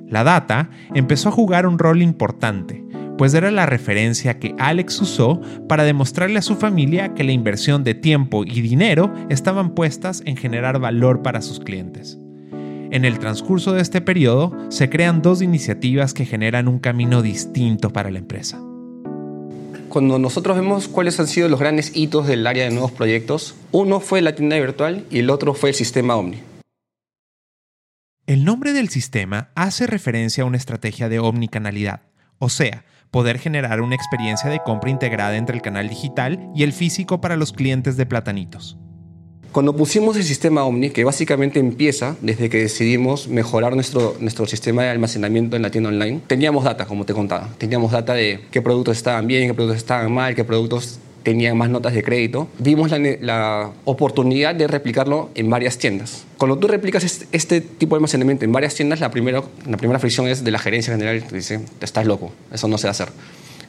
La 0.08 0.24
data 0.24 0.70
empezó 0.94 1.28
a 1.28 1.32
jugar 1.32 1.64
un 1.64 1.78
rol 1.78 2.02
importante, 2.02 2.83
pues 3.16 3.34
era 3.34 3.50
la 3.50 3.66
referencia 3.66 4.38
que 4.38 4.54
Alex 4.58 5.00
usó 5.00 5.40
para 5.68 5.84
demostrarle 5.84 6.38
a 6.38 6.42
su 6.42 6.56
familia 6.56 7.14
que 7.14 7.24
la 7.24 7.32
inversión 7.32 7.84
de 7.84 7.94
tiempo 7.94 8.44
y 8.44 8.60
dinero 8.60 9.12
estaban 9.28 9.74
puestas 9.74 10.22
en 10.26 10.36
generar 10.36 10.78
valor 10.78 11.22
para 11.22 11.42
sus 11.42 11.60
clientes. 11.60 12.18
En 12.90 13.04
el 13.04 13.18
transcurso 13.18 13.72
de 13.72 13.82
este 13.82 14.00
periodo 14.00 14.56
se 14.68 14.88
crean 14.88 15.22
dos 15.22 15.42
iniciativas 15.42 16.14
que 16.14 16.26
generan 16.26 16.68
un 16.68 16.78
camino 16.78 17.22
distinto 17.22 17.90
para 17.90 18.10
la 18.10 18.18
empresa. 18.18 18.60
Cuando 19.88 20.18
nosotros 20.18 20.56
vemos 20.56 20.88
cuáles 20.88 21.18
han 21.20 21.28
sido 21.28 21.48
los 21.48 21.60
grandes 21.60 21.96
hitos 21.96 22.26
del 22.26 22.46
área 22.46 22.64
de 22.64 22.70
nuevos 22.70 22.92
proyectos, 22.92 23.54
uno 23.70 24.00
fue 24.00 24.22
la 24.22 24.34
tienda 24.34 24.58
virtual 24.58 25.04
y 25.10 25.20
el 25.20 25.30
otro 25.30 25.54
fue 25.54 25.70
el 25.70 25.74
sistema 25.74 26.16
Omni. 26.16 26.38
El 28.26 28.44
nombre 28.44 28.72
del 28.72 28.88
sistema 28.88 29.50
hace 29.54 29.86
referencia 29.86 30.44
a 30.44 30.46
una 30.46 30.56
estrategia 30.56 31.08
de 31.08 31.18
omnicanalidad, 31.18 32.00
o 32.38 32.48
sea, 32.48 32.84
poder 33.14 33.38
generar 33.38 33.80
una 33.80 33.94
experiencia 33.94 34.50
de 34.50 34.58
compra 34.58 34.90
integrada 34.90 35.36
entre 35.36 35.54
el 35.54 35.62
canal 35.62 35.88
digital 35.88 36.50
y 36.52 36.64
el 36.64 36.72
físico 36.72 37.20
para 37.20 37.36
los 37.36 37.52
clientes 37.52 37.96
de 37.96 38.06
Platanitos. 38.06 38.76
Cuando 39.52 39.76
pusimos 39.76 40.16
el 40.16 40.24
sistema 40.24 40.64
Omni, 40.64 40.90
que 40.90 41.04
básicamente 41.04 41.60
empieza 41.60 42.16
desde 42.22 42.50
que 42.50 42.58
decidimos 42.58 43.28
mejorar 43.28 43.76
nuestro, 43.76 44.16
nuestro 44.18 44.46
sistema 44.46 44.82
de 44.82 44.88
almacenamiento 44.88 45.54
en 45.54 45.62
la 45.62 45.70
tienda 45.70 45.90
online, 45.90 46.22
teníamos 46.26 46.64
data, 46.64 46.86
como 46.86 47.04
te 47.04 47.14
contaba. 47.14 47.50
Teníamos 47.56 47.92
data 47.92 48.14
de 48.14 48.46
qué 48.50 48.60
productos 48.60 48.96
estaban 48.96 49.28
bien, 49.28 49.46
qué 49.46 49.54
productos 49.54 49.76
estaban 49.76 50.10
mal, 50.10 50.34
qué 50.34 50.42
productos 50.42 50.98
tenían 51.24 51.58
más 51.58 51.70
notas 51.70 51.94
de 51.94 52.04
crédito. 52.04 52.46
Vimos 52.58 52.90
la, 52.92 52.98
la 52.98 53.70
oportunidad 53.84 54.54
de 54.54 54.68
replicarlo 54.68 55.30
en 55.34 55.50
varias 55.50 55.78
tiendas. 55.78 56.24
Cuando 56.38 56.58
tú 56.58 56.68
replicas 56.68 57.26
este, 57.32 57.60
tipo 57.60 57.96
de 57.96 57.98
almacenamiento 57.98 58.44
en 58.44 58.52
varias 58.52 58.74
tiendas, 58.74 59.00
la, 59.00 59.10
primero, 59.10 59.48
la 59.66 59.76
primera 59.76 59.98
fricción 59.98 60.28
es 60.28 60.44
de 60.44 60.50
la 60.50 60.58
gerencia 60.58 60.92
general, 60.92 61.24
que 61.26 61.34
dice, 61.34 61.60
estás 61.80 62.06
loco, 62.06 62.32
eso 62.52 62.68
no 62.68 62.78
se 62.78 62.86
va 62.86 62.90
a 62.90 62.92
hacer. 62.92 63.08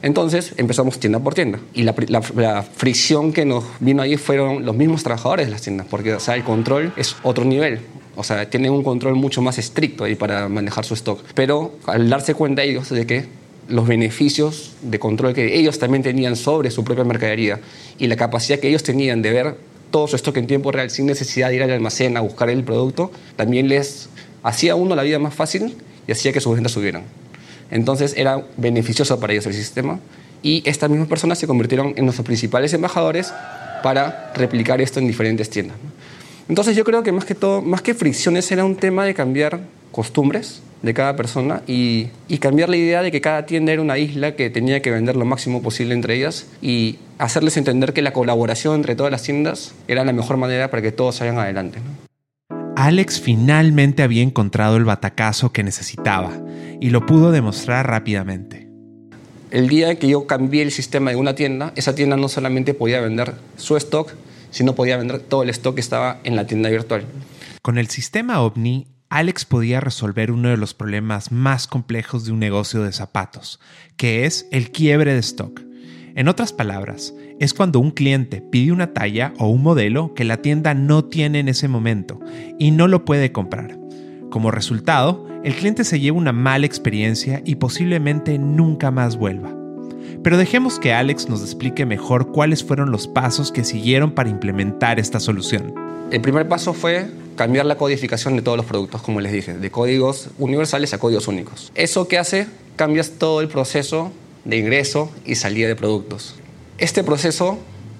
Entonces 0.02 0.52
empezamos 0.56 1.00
tienda 1.00 1.18
por 1.18 1.34
tienda. 1.34 1.58
Y 1.72 1.82
la, 1.82 2.62
fricción 2.62 3.32
que 3.32 3.44
nos 3.44 3.64
vino 3.80 4.02
ahí 4.02 4.16
fueron 4.16 4.64
los 4.64 4.76
mismos 4.76 5.02
trabajadores 5.02 5.46
de 5.46 5.52
las 5.52 5.62
tiendas, 5.62 5.86
porque 5.90 6.14
o 6.14 6.20
sea, 6.20 6.34
el 6.36 6.44
control 6.44 6.92
es 6.96 7.16
otro 7.22 7.44
nivel. 7.44 7.80
O 8.14 8.22
sea, 8.22 8.48
tienen 8.48 8.72
un 8.72 8.82
control 8.82 9.14
mucho 9.14 9.42
más 9.42 9.58
estricto 9.58 10.04
ahí 10.04 10.14
para 10.14 10.48
manejar 10.48 10.84
su 10.84 10.94
stock. 10.94 11.22
Pero 11.34 11.74
al 11.86 12.08
darse 12.08 12.34
cuenta 12.34 12.62
ellos 12.62 12.88
de 12.88 13.06
que 13.06 13.24
los 13.68 13.86
beneficios 13.86 14.72
de 14.82 14.98
control 14.98 15.34
que 15.34 15.56
ellos 15.58 15.78
también 15.78 16.02
tenían 16.02 16.36
sobre 16.36 16.70
su 16.70 16.84
propia 16.84 17.04
mercadería 17.04 17.60
y 17.98 18.06
la 18.06 18.16
capacidad 18.16 18.58
que 18.58 18.68
ellos 18.68 18.82
tenían 18.82 19.22
de 19.22 19.30
ver 19.30 19.56
todo 19.90 20.06
su 20.06 20.16
stock 20.16 20.36
en 20.36 20.46
tiempo 20.46 20.72
real 20.72 20.90
sin 20.90 21.06
necesidad 21.06 21.48
de 21.48 21.56
ir 21.56 21.62
al 21.62 21.70
almacén 21.70 22.16
a 22.16 22.20
buscar 22.20 22.50
el 22.50 22.64
producto, 22.64 23.10
también 23.36 23.68
les 23.68 24.08
hacía 24.42 24.74
uno 24.74 24.94
la 24.94 25.02
vida 25.02 25.18
más 25.18 25.34
fácil 25.34 25.74
y 26.06 26.12
hacía 26.12 26.32
que 26.32 26.40
sus 26.40 26.54
ventas 26.54 26.72
subieran. 26.72 27.04
Entonces 27.70 28.14
era 28.16 28.44
beneficioso 28.56 29.18
para 29.18 29.32
ellos 29.32 29.46
el 29.46 29.54
sistema 29.54 29.98
y 30.42 30.62
estas 30.64 30.90
mismas 30.90 31.08
personas 31.08 31.38
se 31.38 31.46
convirtieron 31.46 31.94
en 31.96 32.04
nuestros 32.04 32.24
principales 32.24 32.72
embajadores 32.72 33.32
para 33.82 34.32
replicar 34.34 34.80
esto 34.80 35.00
en 35.00 35.06
diferentes 35.06 35.50
tiendas. 35.50 35.76
Entonces 36.48 36.76
yo 36.76 36.84
creo 36.84 37.02
que 37.02 37.10
más 37.10 37.24
que 37.24 37.34
todo, 37.34 37.62
más 37.62 37.82
que 37.82 37.94
fricciones, 37.94 38.50
era 38.52 38.64
un 38.64 38.76
tema 38.76 39.04
de 39.04 39.14
cambiar 39.14 39.60
costumbres 39.96 40.60
de 40.82 40.92
cada 40.92 41.16
persona 41.16 41.62
y, 41.66 42.08
y, 42.28 42.36
cambiar 42.36 42.68
la 42.68 42.76
idea 42.76 43.00
de 43.00 43.10
que 43.10 43.22
cada 43.22 43.46
tienda 43.46 43.72
era 43.72 43.80
una 43.80 43.96
isla 43.96 44.36
que 44.36 44.50
tenía 44.50 44.82
que 44.82 44.90
vender 44.90 45.16
lo 45.16 45.24
máximo 45.24 45.62
posible 45.62 45.94
entre 45.94 46.16
ellas 46.16 46.46
y 46.60 46.98
hacerles 47.16 47.56
entender 47.56 47.94
que 47.94 48.02
la 48.02 48.12
colaboración 48.12 48.74
entre 48.74 48.94
todas 48.94 49.10
las 49.10 49.22
tiendas 49.22 49.74
era 49.88 50.04
la 50.04 50.12
mejor 50.12 50.36
manera 50.36 50.70
para 50.70 50.82
que 50.82 50.92
todos 50.92 51.16
salgan 51.16 51.38
adelante. 51.38 51.78
Alex 52.76 53.22
finalmente 53.22 54.02
había 54.02 54.22
encontrado 54.22 54.76
el 54.76 54.84
batacazo 54.84 55.50
que 55.50 55.62
necesitaba 55.62 56.30
y 56.78 56.90
lo 56.90 57.06
pudo 57.06 57.32
demostrar 57.32 57.88
rápidamente. 57.88 58.68
El 59.50 59.68
día 59.68 59.98
que 59.98 60.08
yo 60.08 60.26
cambié 60.26 60.60
el 60.60 60.72
sistema 60.72 61.10
de 61.10 61.16
una 61.16 61.34
tienda, 61.34 61.72
esa 61.74 61.94
tienda 61.94 62.18
no 62.18 62.28
solamente 62.28 62.74
podía 62.74 63.00
vender 63.00 63.32
su 63.56 63.78
stock, 63.78 64.12
sino 64.50 64.74
podía 64.74 64.98
vender 64.98 65.20
todo 65.20 65.42
el 65.42 65.48
stock 65.48 65.76
que 65.76 65.80
estaba 65.80 66.18
en 66.24 66.36
la 66.36 66.46
tienda 66.46 66.68
virtual. 66.68 67.06
Con 67.62 67.78
el 67.78 67.88
sistema 67.88 68.42
OVNI, 68.42 68.95
Alex 69.16 69.46
podía 69.46 69.80
resolver 69.80 70.30
uno 70.30 70.50
de 70.50 70.58
los 70.58 70.74
problemas 70.74 71.32
más 71.32 71.66
complejos 71.66 72.26
de 72.26 72.32
un 72.32 72.38
negocio 72.38 72.82
de 72.82 72.92
zapatos, 72.92 73.60
que 73.96 74.26
es 74.26 74.46
el 74.52 74.70
quiebre 74.70 75.14
de 75.14 75.20
stock. 75.20 75.62
En 76.14 76.28
otras 76.28 76.52
palabras, 76.52 77.14
es 77.40 77.54
cuando 77.54 77.80
un 77.80 77.92
cliente 77.92 78.42
pide 78.42 78.72
una 78.72 78.92
talla 78.92 79.32
o 79.38 79.48
un 79.48 79.62
modelo 79.62 80.12
que 80.12 80.24
la 80.24 80.42
tienda 80.42 80.74
no 80.74 81.06
tiene 81.06 81.38
en 81.38 81.48
ese 81.48 81.66
momento 81.66 82.20
y 82.58 82.72
no 82.72 82.88
lo 82.88 83.06
puede 83.06 83.32
comprar. 83.32 83.78
Como 84.28 84.50
resultado, 84.50 85.26
el 85.44 85.54
cliente 85.54 85.84
se 85.84 85.98
lleva 85.98 86.18
una 86.18 86.32
mala 86.32 86.66
experiencia 86.66 87.40
y 87.42 87.54
posiblemente 87.54 88.38
nunca 88.38 88.90
más 88.90 89.16
vuelva. 89.16 89.50
Pero 90.22 90.36
dejemos 90.36 90.78
que 90.78 90.92
Alex 90.92 91.30
nos 91.30 91.40
explique 91.40 91.86
mejor 91.86 92.32
cuáles 92.32 92.62
fueron 92.62 92.90
los 92.90 93.08
pasos 93.08 93.50
que 93.50 93.64
siguieron 93.64 94.10
para 94.10 94.28
implementar 94.28 95.00
esta 95.00 95.20
solución. 95.20 95.72
El 96.10 96.20
primer 96.20 96.46
paso 96.48 96.74
fue 96.74 97.08
cambiar 97.36 97.66
la 97.66 97.76
codificación 97.76 98.36
de 98.36 98.42
todos 98.42 98.56
los 98.56 98.66
productos, 98.66 99.02
como 99.02 99.20
les 99.20 99.32
dije, 99.32 99.54
de 99.54 99.70
códigos 99.70 100.28
universales 100.38 100.92
a 100.94 100.98
códigos 100.98 101.28
únicos. 101.28 101.70
¿Eso 101.74 102.08
qué 102.08 102.18
hace? 102.18 102.46
Cambias 102.76 103.12
todo 103.18 103.40
el 103.40 103.48
proceso 103.48 104.10
de 104.44 104.56
ingreso 104.56 105.10
y 105.24 105.36
salida 105.36 105.68
de 105.68 105.76
productos. 105.76 106.34
Este 106.78 107.04
proceso, 107.04 107.58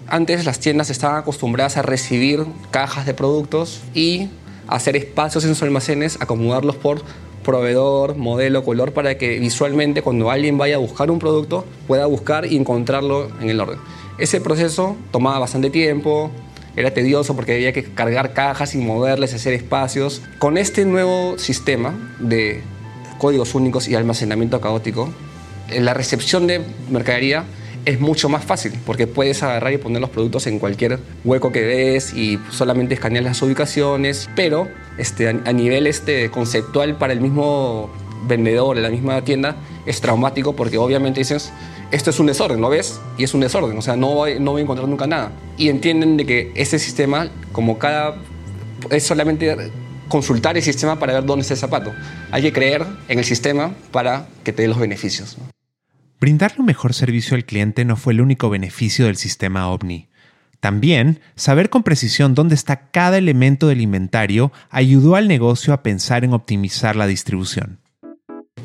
antes 0.08 0.44
las 0.44 0.60
tiendas 0.60 0.90
estaban 0.90 1.18
acostumbradas 1.18 1.76
a 1.76 1.82
recibir 1.82 2.44
cajas 2.70 3.06
de 3.06 3.14
productos 3.14 3.80
y 3.94 4.28
hacer 4.68 4.96
espacios 4.96 5.44
en 5.44 5.50
sus 5.50 5.62
almacenes, 5.62 6.18
acomodarlos 6.20 6.76
por 6.76 7.02
proveedor, 7.44 8.16
modelo, 8.16 8.64
color, 8.64 8.92
para 8.92 9.16
que 9.18 9.38
visualmente 9.38 10.02
cuando 10.02 10.30
alguien 10.30 10.58
vaya 10.58 10.76
a 10.76 10.78
buscar 10.78 11.10
un 11.10 11.20
producto 11.20 11.64
pueda 11.86 12.06
buscar 12.06 12.44
y 12.46 12.56
encontrarlo 12.56 13.28
en 13.40 13.50
el 13.50 13.60
orden. 13.60 13.78
Ese 14.18 14.40
proceso 14.40 14.96
tomaba 15.12 15.38
bastante 15.38 15.70
tiempo, 15.70 16.30
era 16.76 16.92
tedioso 16.92 17.34
porque 17.34 17.54
había 17.54 17.72
que 17.72 17.82
cargar 17.84 18.34
cajas 18.34 18.74
y 18.74 18.78
moverles, 18.78 19.34
hacer 19.34 19.54
espacios. 19.54 20.22
Con 20.38 20.58
este 20.58 20.84
nuevo 20.84 21.38
sistema 21.38 21.94
de 22.20 22.62
códigos 23.18 23.54
únicos 23.54 23.88
y 23.88 23.94
almacenamiento 23.94 24.60
caótico, 24.60 25.12
eh, 25.70 25.80
la 25.80 25.94
recepción 25.94 26.46
de 26.46 26.60
mercadería 26.90 27.44
es 27.86 28.00
mucho 28.00 28.28
más 28.28 28.44
fácil 28.44 28.72
porque 28.84 29.06
puedes 29.06 29.42
agarrar 29.42 29.72
y 29.72 29.78
poner 29.78 30.00
los 30.00 30.10
productos 30.10 30.46
en 30.48 30.58
cualquier 30.58 30.98
hueco 31.24 31.52
que 31.52 31.64
ves 31.64 32.12
y 32.12 32.38
solamente 32.50 32.94
escanear 32.94 33.24
las 33.24 33.40
ubicaciones, 33.42 34.28
pero 34.34 34.68
este, 34.98 35.28
a, 35.28 35.52
nivel 35.52 35.86
este, 35.86 36.30
conceptual 36.30 36.98
para 36.98 37.12
el 37.12 37.20
mismo 37.20 37.90
vendedor, 38.26 38.76
en 38.76 38.82
la 38.82 38.90
misma 38.90 39.22
tienda, 39.22 39.56
es 39.86 40.00
traumático 40.00 40.54
porque 40.54 40.78
obviamente 40.78 41.20
dices, 41.20 41.52
esto 41.90 42.10
es 42.10 42.18
un 42.18 42.26
desorden, 42.26 42.60
¿lo 42.60 42.68
ves? 42.68 43.00
Y 43.18 43.24
es 43.24 43.34
un 43.34 43.40
desorden, 43.40 43.76
o 43.76 43.82
sea, 43.82 43.96
no 43.96 44.14
voy, 44.14 44.40
no 44.40 44.52
voy 44.52 44.60
a 44.60 44.64
encontrar 44.64 44.88
nunca 44.88 45.06
nada. 45.06 45.32
Y 45.56 45.68
entienden 45.68 46.16
de 46.16 46.26
que 46.26 46.52
ese 46.54 46.78
sistema, 46.78 47.30
como 47.52 47.78
cada... 47.78 48.16
es 48.90 49.04
solamente 49.04 49.56
consultar 50.08 50.56
el 50.56 50.62
sistema 50.62 50.98
para 50.98 51.14
ver 51.14 51.24
dónde 51.24 51.42
está 51.42 51.54
el 51.54 51.60
zapato. 51.60 51.92
Hay 52.30 52.42
que 52.42 52.52
creer 52.52 52.86
en 53.08 53.18
el 53.18 53.24
sistema 53.24 53.74
para 53.92 54.28
que 54.44 54.52
te 54.52 54.62
dé 54.62 54.68
los 54.68 54.78
beneficios. 54.78 55.36
Brindarle 56.20 56.60
un 56.60 56.66
mejor 56.66 56.94
servicio 56.94 57.36
al 57.36 57.44
cliente 57.44 57.84
no 57.84 57.96
fue 57.96 58.12
el 58.12 58.20
único 58.20 58.48
beneficio 58.48 59.06
del 59.06 59.16
sistema 59.16 59.68
OVNI. 59.68 60.08
También, 60.60 61.20
saber 61.34 61.68
con 61.70 61.82
precisión 61.82 62.34
dónde 62.34 62.54
está 62.54 62.90
cada 62.90 63.18
elemento 63.18 63.68
del 63.68 63.82
inventario 63.82 64.50
ayudó 64.70 65.16
al 65.16 65.28
negocio 65.28 65.74
a 65.74 65.82
pensar 65.82 66.24
en 66.24 66.32
optimizar 66.32 66.96
la 66.96 67.06
distribución. 67.06 67.80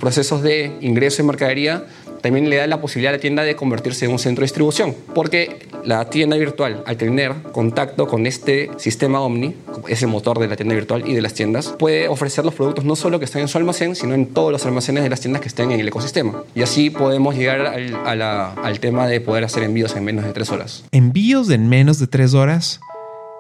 Procesos 0.02 0.42
de 0.42 0.80
ingreso 0.82 1.22
en 1.22 1.28
mercadería 1.28 1.86
también 2.22 2.50
le 2.50 2.56
da 2.56 2.66
la 2.66 2.82
posibilidad 2.82 3.14
a 3.14 3.18
la 3.18 3.22
tienda 3.22 3.44
de 3.44 3.56
convertirse 3.56 4.06
en 4.06 4.12
un 4.12 4.18
centro 4.18 4.42
de 4.42 4.46
distribución, 4.46 4.96
porque 5.14 5.68
la 5.86 6.06
tienda 6.10 6.38
virtual, 6.38 6.84
al 6.88 6.98
tener 6.98 7.34
contacto 7.52 8.08
con 8.08 8.26
este 8.26 8.72
sistema 8.78 9.22
Omni, 9.22 9.56
ese 9.88 10.08
motor 10.08 10.40
de 10.40 10.48
la 10.48 10.56
tienda 10.56 10.74
virtual 10.74 11.08
y 11.08 11.14
de 11.14 11.22
las 11.22 11.36
tiendas, 11.36 11.76
puede 11.78 12.08
ofrecer 12.08 12.44
los 12.44 12.56
productos 12.56 12.84
no 12.84 12.96
solo 12.96 13.20
que 13.20 13.26
están 13.26 13.44
en 13.44 13.48
su 13.48 13.60
almacén, 13.60 13.96
sino 13.96 14.16
en 14.16 14.26
todos 14.26 14.52
los 14.52 14.66
almacenes 14.66 15.04
de 15.04 15.10
las 15.10 15.22
tiendas 15.22 15.42
que 15.44 15.50
estén 15.50 15.72
en 15.72 15.80
el 15.80 15.88
ecosistema. 15.88 16.44
Y 16.56 16.64
así 16.64 16.90
podemos 16.90 17.36
llegar 17.36 17.62
al, 17.62 18.22
al 18.24 18.80
tema 18.80 19.06
de 19.08 19.22
poder 19.22 19.44
hacer 19.44 19.62
envíos 19.62 19.96
en 19.96 20.04
menos 20.04 20.26
de 20.26 20.34
tres 20.34 20.50
horas. 20.50 20.84
¿Envíos 20.92 21.48
en 21.52 21.70
menos 21.70 22.00
de 22.00 22.08
tres 22.08 22.34
horas? 22.34 22.80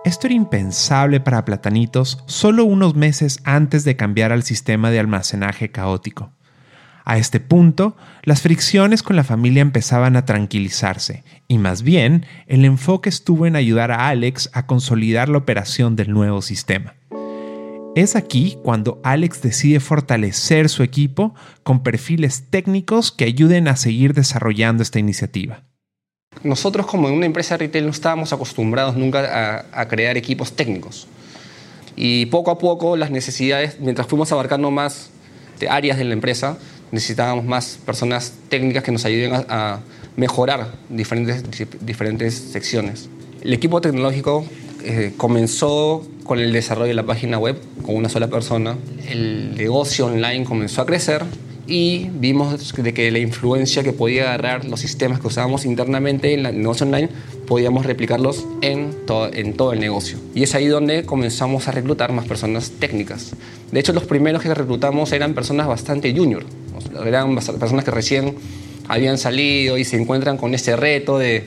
Esto 0.05 0.27
era 0.27 0.35
impensable 0.35 1.19
para 1.19 1.43
Platanitos 1.43 2.19
solo 2.27 2.65
unos 2.65 2.95
meses 2.95 3.39
antes 3.45 3.83
de 3.83 3.95
cambiar 3.95 4.31
al 4.31 4.43
sistema 4.43 4.91
de 4.91 4.99
almacenaje 4.99 5.71
caótico. 5.71 6.31
A 7.03 7.17
este 7.17 7.39
punto, 7.39 7.95
las 8.23 8.41
fricciones 8.41 9.03
con 9.03 9.15
la 9.15 9.23
familia 9.23 9.61
empezaban 9.61 10.15
a 10.15 10.25
tranquilizarse, 10.25 11.23
y 11.47 11.57
más 11.57 11.81
bien 11.81 12.25
el 12.47 12.65
enfoque 12.65 13.09
estuvo 13.09 13.47
en 13.47 13.55
ayudar 13.55 13.91
a 13.91 14.09
Alex 14.09 14.49
a 14.53 14.65
consolidar 14.67 15.29
la 15.29 15.39
operación 15.39 15.95
del 15.95 16.11
nuevo 16.11 16.41
sistema. 16.41 16.95
Es 17.95 18.15
aquí 18.15 18.57
cuando 18.63 19.01
Alex 19.03 19.41
decide 19.41 19.81
fortalecer 19.81 20.69
su 20.69 20.81
equipo 20.81 21.35
con 21.63 21.83
perfiles 21.83 22.45
técnicos 22.49 23.11
que 23.11 23.25
ayuden 23.25 23.67
a 23.67 23.75
seguir 23.75 24.13
desarrollando 24.13 24.81
esta 24.81 24.99
iniciativa. 24.99 25.63
Nosotros 26.43 26.85
como 26.85 27.09
en 27.09 27.15
una 27.15 27.25
empresa 27.25 27.57
retail 27.57 27.83
no 27.83 27.91
estábamos 27.91 28.31
acostumbrados 28.31 28.95
nunca 28.95 29.65
a, 29.73 29.81
a 29.81 29.87
crear 29.89 30.15
equipos 30.15 30.53
técnicos. 30.53 31.07
Y 31.97 32.27
poco 32.27 32.51
a 32.51 32.57
poco 32.57 32.95
las 32.95 33.11
necesidades, 33.11 33.77
mientras 33.81 34.07
fuimos 34.07 34.31
abarcando 34.31 34.71
más 34.71 35.09
áreas 35.69 35.97
de 35.97 36.05
la 36.05 36.13
empresa, 36.13 36.57
necesitábamos 36.91 37.45
más 37.45 37.79
personas 37.85 38.33
técnicas 38.49 38.83
que 38.83 38.91
nos 38.91 39.05
ayuden 39.05 39.45
a, 39.47 39.79
mejorar 40.17 40.67
diferentes, 40.89 41.41
diferentes 41.79 42.33
secciones. 42.33 43.09
El 43.41 43.53
equipo 43.53 43.79
tecnológico 43.79 44.45
eh, 44.83 45.13
comenzó 45.15 46.05
con 46.25 46.37
el 46.39 46.51
desarrollo 46.51 46.89
de 46.89 46.93
la 46.95 47.05
página 47.05 47.39
web 47.39 47.57
con 47.81 47.95
una 47.95 48.09
sola 48.09 48.27
persona. 48.27 48.75
El 49.07 49.55
negocio 49.55 50.07
online 50.07 50.43
comenzó 50.43 50.81
a 50.81 50.85
crecer 50.85 51.23
y 51.67 52.09
vimos 52.13 52.73
de 52.75 52.93
que 52.93 53.11
la 53.11 53.19
influencia 53.19 53.83
que 53.83 53.93
podía 53.93 54.23
agarrar 54.23 54.65
los 54.65 54.79
sistemas 54.79 55.19
que 55.19 55.27
usábamos 55.27 55.65
internamente 55.65 56.33
en 56.33 56.45
el 56.45 56.57
negocio 56.57 56.85
online 56.85 57.09
podíamos 57.47 57.85
replicarlos 57.85 58.45
en 58.61 58.91
todo, 59.05 59.31
en 59.33 59.53
todo 59.53 59.73
el 59.73 59.79
negocio. 59.79 60.17
Y 60.33 60.43
es 60.43 60.55
ahí 60.55 60.67
donde 60.67 61.03
comenzamos 61.03 61.67
a 61.67 61.71
reclutar 61.71 62.11
más 62.11 62.25
personas 62.25 62.71
técnicas. 62.71 63.31
De 63.71 63.79
hecho, 63.79 63.93
los 63.93 64.05
primeros 64.05 64.41
que 64.41 64.53
reclutamos 64.53 65.11
eran 65.11 65.33
personas 65.33 65.67
bastante 65.67 66.13
junior, 66.15 66.43
eran 67.05 67.35
personas 67.35 67.85
que 67.85 67.91
recién 67.91 68.35
habían 68.87 69.17
salido 69.17 69.77
y 69.77 69.85
se 69.85 69.97
encuentran 69.97 70.37
con 70.37 70.53
ese 70.53 70.75
reto 70.75 71.17
de, 71.17 71.45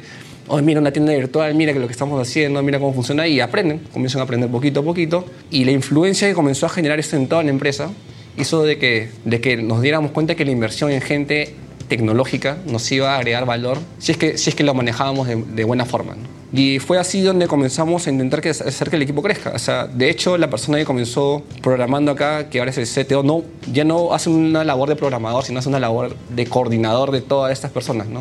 oh, 0.49 0.61
mira 0.63 0.81
una 0.81 0.93
tienda 0.93 1.13
virtual, 1.13 1.55
mira 1.55 1.73
lo 1.73 1.87
que 1.87 1.93
estamos 1.93 2.21
haciendo, 2.21 2.63
mira 2.63 2.79
cómo 2.79 2.95
funciona 2.95 3.27
y 3.27 3.41
aprenden, 3.41 3.81
comienzan 3.93 4.21
a 4.21 4.25
aprender 4.25 4.51
poquito 4.51 4.81
a 4.81 4.83
poquito. 4.83 5.27
Y 5.51 5.65
la 5.65 5.73
influencia 5.73 6.29
que 6.29 6.35
comenzó 6.35 6.67
a 6.67 6.69
generar 6.69 6.99
esto 6.99 7.17
en 7.17 7.29
toda 7.29 7.43
la 7.43 7.51
empresa 7.51 7.91
hizo 8.37 8.63
de 8.63 8.79
que, 8.79 9.11
de 9.25 9.41
que 9.41 9.57
nos 9.57 9.83
diéramos 9.83 10.11
cuenta 10.11 10.35
que 10.35 10.45
la 10.45 10.51
inversión 10.51 10.91
en 10.91 11.01
gente 11.01 11.55
tecnológica 11.89 12.59
nos 12.67 12.91
iba 12.93 13.15
a 13.15 13.19
agregar 13.19 13.47
valor 13.47 13.79
si 13.99 14.13
es 14.13 14.19
que, 14.19 14.39
si 14.39 14.51
es 14.51 14.57
que 14.57 14.65
lo 14.65 14.75
manejábamos 14.75 15.29
de, 15.29 15.65
buena 15.65 15.85
forma. 15.85 16.17
Y 16.53 16.79
fue 16.79 16.99
así 16.99 17.21
donde 17.21 17.49
comenzamos 17.49 18.07
a 18.07 18.11
intentar 18.11 18.41
que, 18.41 18.51
hacer 18.51 18.89
que 18.89 18.97
el 18.97 19.03
equipo 19.03 19.23
crezca. 19.23 19.53
O 19.55 19.59
sea, 19.59 19.87
de 19.87 20.09
hecho, 20.09 20.39
la 20.39 20.49
persona 20.49 20.79
que 20.79 20.85
comenzó 20.85 21.43
programando 21.63 22.13
acá, 22.13 22.49
que 22.49 22.61
ahora 22.61 22.71
es 22.71 22.79
el 22.79 23.07
CTO, 23.07 23.25
no, 23.25 23.43
ya 23.73 23.85
no 23.85 24.15
hace 24.15 24.31
una 24.31 24.63
labor 24.63 24.89
de 24.89 24.97
programador, 24.97 25.45
sino 25.45 25.59
hace 25.59 25.69
una 25.69 25.81
labor 25.81 26.17
de 26.31 26.47
coordinador 26.47 27.11
de 27.11 27.23
todas 27.23 27.53
estas 27.53 27.73
personas. 27.73 28.07
¿no? 28.07 28.21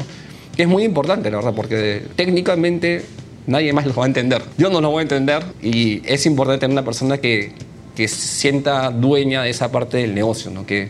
Que 0.55 0.63
es 0.63 0.67
muy 0.67 0.83
importante, 0.83 1.29
la 1.29 1.37
verdad, 1.37 1.53
porque 1.55 2.03
técnicamente 2.15 3.05
nadie 3.45 3.71
más 3.71 3.85
lo 3.85 3.93
va 3.93 4.05
a 4.05 4.07
entender. 4.07 4.41
Yo 4.57 4.69
no 4.71 4.81
lo 4.81 4.89
voy 4.89 4.99
a 4.99 5.03
entender 5.03 5.43
y 5.61 6.01
es 6.05 6.25
importante 6.25 6.61
tener 6.61 6.73
una 6.73 6.85
persona 6.85 7.19
que, 7.19 7.51
que 7.95 8.07
sienta 8.07 8.89
dueña 8.91 9.43
de 9.43 9.49
esa 9.49 9.71
parte 9.71 9.97
del 9.97 10.15
negocio, 10.15 10.51
¿no? 10.51 10.65
que, 10.65 10.89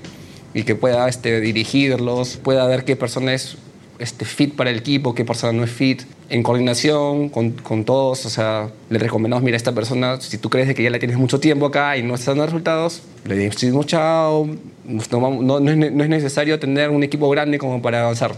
y 0.53 0.63
que 0.63 0.75
pueda 0.75 1.07
este, 1.07 1.41
dirigirlos, 1.41 2.37
pueda 2.37 2.65
ver 2.67 2.85
qué 2.85 2.95
persona 2.95 3.33
es 3.33 3.57
este, 3.99 4.25
fit 4.25 4.55
para 4.55 4.69
el 4.69 4.77
equipo, 4.77 5.13
qué 5.13 5.25
persona 5.25 5.53
no 5.53 5.63
es 5.63 5.71
fit, 5.71 6.03
en 6.29 6.43
coordinación 6.43 7.29
con, 7.29 7.51
con, 7.51 7.85
todos, 7.85 8.25
o 8.25 8.29
sea, 8.29 8.69
le 8.89 8.99
recomendamos, 8.99 9.43
mira, 9.43 9.57
esta 9.57 9.73
persona, 9.73 10.19
si 10.19 10.37
tú 10.37 10.49
crees 10.49 10.73
que 10.73 10.83
ya 10.83 10.89
la 10.89 10.99
tienes 10.99 11.17
mucho 11.17 11.39
tiempo 11.39 11.67
acá 11.67 11.97
y 11.97 12.03
no 12.03 12.15
están 12.15 12.37
dando 12.37 12.47
resultados, 12.47 13.03
le 13.25 13.35
decimos 13.35 13.85
chao, 13.85 14.47
no, 14.85 15.41
no, 15.41 15.59
no, 15.59 15.71
es, 15.71 15.77
no, 15.77 16.03
es, 16.03 16.09
necesario 16.09 16.59
tener 16.59 16.89
un 16.89 17.03
equipo 17.03 17.29
grande 17.29 17.57
como 17.57 17.81
para 17.81 18.01
avanzar. 18.01 18.35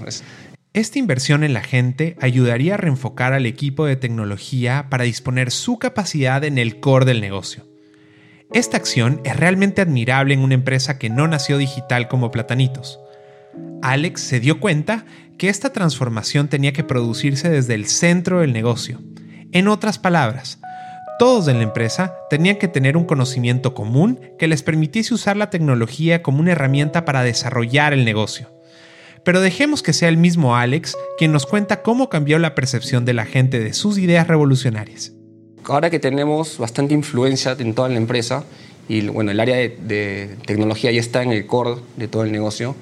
Esta 0.74 1.00
inversión 1.00 1.43
en 1.43 1.53
la 1.53 1.62
gente 1.62 2.17
ayudaría 2.19 2.74
a 2.74 2.77
reenfocar 2.77 3.31
al 3.31 3.45
equipo 3.45 3.86
de 3.86 3.95
tecnología 3.95 4.88
para 4.89 5.05
disponer 5.05 5.51
su 5.51 5.79
capacidad 5.79 6.43
en 6.43 6.57
el 6.57 6.81
core 6.81 7.05
del 7.05 7.22
negocio. 7.22 7.75
Esta 8.54 8.78
acción 8.78 9.22
es 9.24 9.36
realmente 9.36 9.82
admirable 9.82 10.34
en 10.34 10.42
una 10.42 10.54
empresa 10.54 11.00
que 11.00 11.10
no 11.10 11.28
nació 11.28 11.58
digital 11.58 12.08
como 12.08 12.32
Platanitos. 12.32 13.00
Alex 13.82 14.22
se 14.22 14.40
dio 14.40 14.60
cuenta 14.60 15.06
que 15.38 15.50
esta 15.50 15.74
transformación 15.74 16.48
tenía 16.48 16.72
que 16.72 16.84
producirse 16.84 17.50
desde 17.50 17.74
el 17.74 17.88
centro 17.88 18.42
del 18.42 18.54
negocio. 18.54 19.02
En 19.52 19.68
otras 19.68 19.98
palabras, 19.98 20.60
todos 21.18 21.48
en 21.48 21.58
la 21.58 21.64
empresa 21.64 22.16
tenían 22.30 22.58
que 22.58 22.68
tener 22.68 22.98
un 22.98 23.06
conocimiento 23.06 23.74
común 23.74 24.20
que 24.38 24.48
les 24.48 24.64
permitiese 24.64 25.14
usar 25.14 25.38
la 25.38 25.50
tecnología 25.50 26.22
como 26.22 26.40
una 26.40 26.52
herramienta 26.52 27.04
para 27.04 27.24
desarrollar 27.24 27.94
el 27.94 28.06
negocio. 28.06 28.54
Pero 29.24 29.42
dejemos 29.42 29.82
que 29.82 29.94
sea 29.94 30.10
el 30.10 30.18
mismo 30.18 30.56
Alex 30.56 30.96
quien 31.18 31.32
nos 31.32 31.48
cuenta 31.48 31.82
cómo 31.82 32.10
cambió 32.10 32.38
la 32.38 32.54
percepción 32.54 33.06
de 33.06 33.14
la 33.14 33.25
gente 33.25 33.60
de 33.60 33.74
sus 33.74 33.98
ideas 33.98 34.28
revolucionarias 34.28 35.14
ahora 35.67 35.89
que 35.89 36.00
tenemos 36.00 36.57
bastante 36.57 36.93
influencia 36.93 37.55
en 37.57 37.74
toda 37.74 37.89
la 37.89 37.98
empresa 37.98 38.43
y 38.88 39.07
bueno, 39.07 39.31
el 39.31 39.39
área 39.39 39.55
de, 39.55 40.36
tecnología 40.45 40.91
ya 40.91 41.00
está 41.00 41.24
en 41.24 41.31
el 41.31 41.45
core 41.45 41.81
de 41.98 42.07
todo 42.07 42.24
el 42.24 42.31
negocio, 42.31 42.75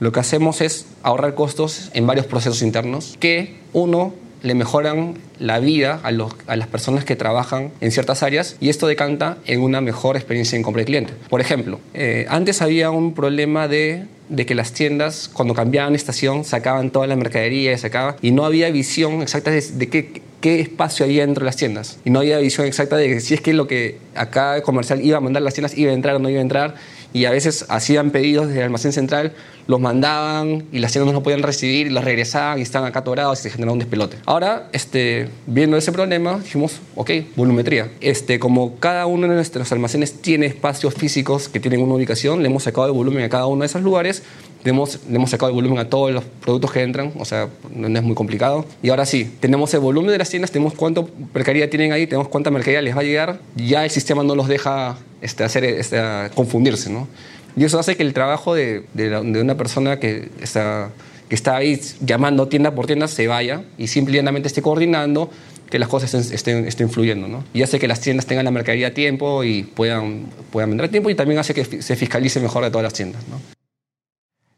lo 0.00 0.12
que 0.12 0.20
hacemos 0.20 0.60
es 0.60 0.86
ahorrar 1.02 1.34
costos 1.34 1.90
en 1.94 2.06
varios 2.06 2.26
procesos 2.26 2.62
internos 2.62 3.16
que, 3.20 3.60
uno, 3.72 4.14
le 4.42 4.54
mejoran 4.54 5.14
la 5.38 5.60
vida 5.60 6.00
a, 6.02 6.10
los, 6.10 6.34
a, 6.48 6.56
las 6.56 6.66
personas 6.66 7.04
que 7.04 7.14
trabajan 7.14 7.70
en 7.80 7.92
ciertas 7.92 8.24
áreas 8.24 8.56
y 8.60 8.70
esto 8.70 8.88
decanta 8.88 9.38
en 9.46 9.60
una 9.60 9.80
mejor 9.80 10.16
experiencia 10.16 10.56
en 10.56 10.64
compra 10.64 10.80
de 10.80 10.86
cliente. 10.86 11.12
Por 11.30 11.40
ejemplo, 11.40 11.78
eh, 11.94 12.26
antes 12.28 12.60
había 12.60 12.90
un 12.90 13.14
problema 13.14 13.68
de, 13.68 14.06
de, 14.28 14.44
que 14.44 14.56
las 14.56 14.72
tiendas 14.72 15.30
cuando 15.32 15.54
cambiaban 15.54 15.94
estación 15.94 16.44
sacaban 16.44 16.90
toda 16.90 17.06
la 17.06 17.14
mercadería 17.14 17.72
y 17.72 17.78
sacaban 17.78 18.16
y 18.20 18.32
no 18.32 18.44
había 18.44 18.68
visión 18.70 19.22
exacta 19.22 19.52
de, 19.52 19.60
de 19.60 19.88
qué, 19.88 20.22
qué 20.42 20.60
espacio 20.60 21.06
había 21.06 21.24
dentro 21.24 21.44
de 21.44 21.46
las 21.46 21.56
tiendas. 21.56 21.98
Y 22.04 22.10
no 22.10 22.18
había 22.18 22.36
visión 22.38 22.66
exacta 22.66 22.96
de 22.96 23.20
si 23.20 23.32
es 23.32 23.40
que 23.40 23.54
lo 23.54 23.66
que 23.66 23.98
acá 24.14 24.60
comercial 24.60 25.00
iba 25.00 25.16
a 25.16 25.20
mandar 25.20 25.42
las 25.42 25.54
tiendas 25.54 25.78
iba 25.78 25.90
a 25.92 25.94
entrar 25.94 26.16
o 26.16 26.18
no 26.18 26.28
iba 26.28 26.40
a 26.40 26.42
entrar. 26.42 26.74
Y 27.14 27.26
a 27.26 27.30
veces 27.30 27.66
hacían 27.68 28.10
pedidos 28.10 28.48
desde 28.48 28.60
el 28.60 28.64
almacén 28.64 28.92
central, 28.92 29.34
los 29.66 29.78
mandaban 29.80 30.64
y 30.72 30.78
las 30.78 30.92
tiendas 30.92 31.12
no 31.12 31.22
podían 31.22 31.42
recibir 31.42 31.86
y 31.86 31.90
los 31.90 32.04
regresaban 32.04 32.58
y 32.58 32.62
estaban 32.62 32.88
acá 32.88 33.00
atorados 33.00 33.38
y 33.40 33.42
se 33.42 33.50
generaba 33.50 33.74
un 33.74 33.78
despelote. 33.80 34.16
Ahora, 34.24 34.68
este, 34.72 35.28
viendo 35.46 35.76
ese 35.76 35.92
problema, 35.92 36.38
dijimos, 36.38 36.80
ok, 36.96 37.10
volumetría. 37.36 37.90
Este, 38.00 38.38
como 38.38 38.76
cada 38.76 39.04
uno 39.04 39.28
de 39.28 39.34
nuestros 39.34 39.70
almacenes 39.72 40.22
tiene 40.22 40.46
espacios 40.46 40.94
físicos 40.94 41.50
que 41.50 41.60
tienen 41.60 41.82
una 41.82 41.94
ubicación, 41.94 42.42
le 42.42 42.48
hemos 42.48 42.62
sacado 42.62 42.86
el 42.86 42.92
volumen 42.92 43.24
a 43.24 43.28
cada 43.28 43.46
uno 43.46 43.60
de 43.60 43.66
esos 43.66 43.82
lugares 43.82 44.22
le 44.64 44.70
hemos, 44.70 45.00
le 45.08 45.16
hemos 45.16 45.30
sacado 45.30 45.50
el 45.50 45.54
volumen 45.54 45.78
a 45.78 45.88
todos 45.88 46.12
los 46.12 46.24
productos 46.24 46.72
que 46.72 46.82
entran, 46.82 47.12
o 47.18 47.24
sea, 47.24 47.48
no 47.74 47.86
es 47.86 48.04
muy 48.04 48.14
complicado. 48.14 48.64
Y 48.82 48.90
ahora 48.90 49.06
sí, 49.06 49.30
tenemos 49.40 49.72
el 49.74 49.80
volumen 49.80 50.10
de 50.10 50.18
las 50.18 50.30
tiendas, 50.30 50.50
tenemos 50.50 50.74
cuánto 50.74 51.08
mercadería 51.34 51.68
tienen 51.68 51.92
ahí, 51.92 52.06
tenemos 52.06 52.28
cuánta 52.28 52.50
mercadería 52.50 52.82
les 52.82 52.96
va 52.96 53.00
a 53.00 53.04
llegar, 53.04 53.40
ya 53.56 53.84
el 53.84 53.90
sistema 53.90 54.22
no 54.22 54.34
los 54.34 54.48
deja 54.48 54.98
este, 55.20 55.44
hacer, 55.44 55.64
este, 55.64 56.00
confundirse, 56.34 56.90
¿no? 56.90 57.08
Y 57.56 57.64
eso 57.64 57.78
hace 57.78 57.96
que 57.96 58.02
el 58.02 58.14
trabajo 58.14 58.54
de, 58.54 58.84
de, 58.94 59.40
una 59.40 59.56
persona 59.56 59.98
que 59.98 60.30
está, 60.40 60.90
que 61.28 61.34
está 61.34 61.56
ahí 61.56 61.80
llamando 62.00 62.48
tienda 62.48 62.74
por 62.74 62.86
tienda 62.86 63.08
se 63.08 63.26
vaya 63.26 63.62
y 63.76 63.88
simplemente 63.88 64.48
esté 64.48 64.62
coordinando 64.62 65.30
que 65.68 65.78
las 65.78 65.88
cosas 65.88 66.14
estén, 66.30 66.66
estén, 66.66 66.90
fluyendo. 66.90 67.28
¿no? 67.28 67.44
Y 67.52 67.62
hace 67.62 67.78
que 67.78 67.88
las 67.88 68.00
tiendas 68.00 68.26
tengan 68.26 68.44
la 68.44 68.50
mercadería 68.50 68.88
a 68.88 68.94
tiempo 68.94 69.44
y 69.44 69.64
puedan, 69.64 70.26
puedan 70.50 70.70
vender 70.70 70.86
a 70.86 70.90
tiempo 70.90 71.10
y 71.10 71.14
también 71.14 71.38
hace 71.40 71.52
que 71.52 71.82
se 71.82 71.96
fiscalice 71.96 72.40
mejor 72.40 72.64
de 72.64 72.70
todas 72.70 72.84
las 72.84 72.92
tiendas. 72.94 73.22
¿no? 73.28 73.61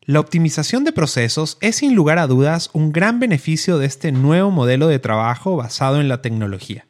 La 0.07 0.21
optimización 0.21 0.85
de 0.85 0.93
procesos 0.93 1.57
es 1.63 1.77
sin 1.77 1.95
lugar 1.95 2.19
a 2.19 2.27
dudas 2.27 2.69
un 2.75 2.93
gran 2.93 3.21
beneficio 3.21 3.79
de 3.79 3.87
este 3.87 4.13
nuevo 4.13 4.51
modelo 4.51 4.87
de 4.87 4.99
trabajo 4.99 5.57
basado 5.57 5.99
en 5.99 6.09
la 6.09 6.21
tecnología. 6.21 6.87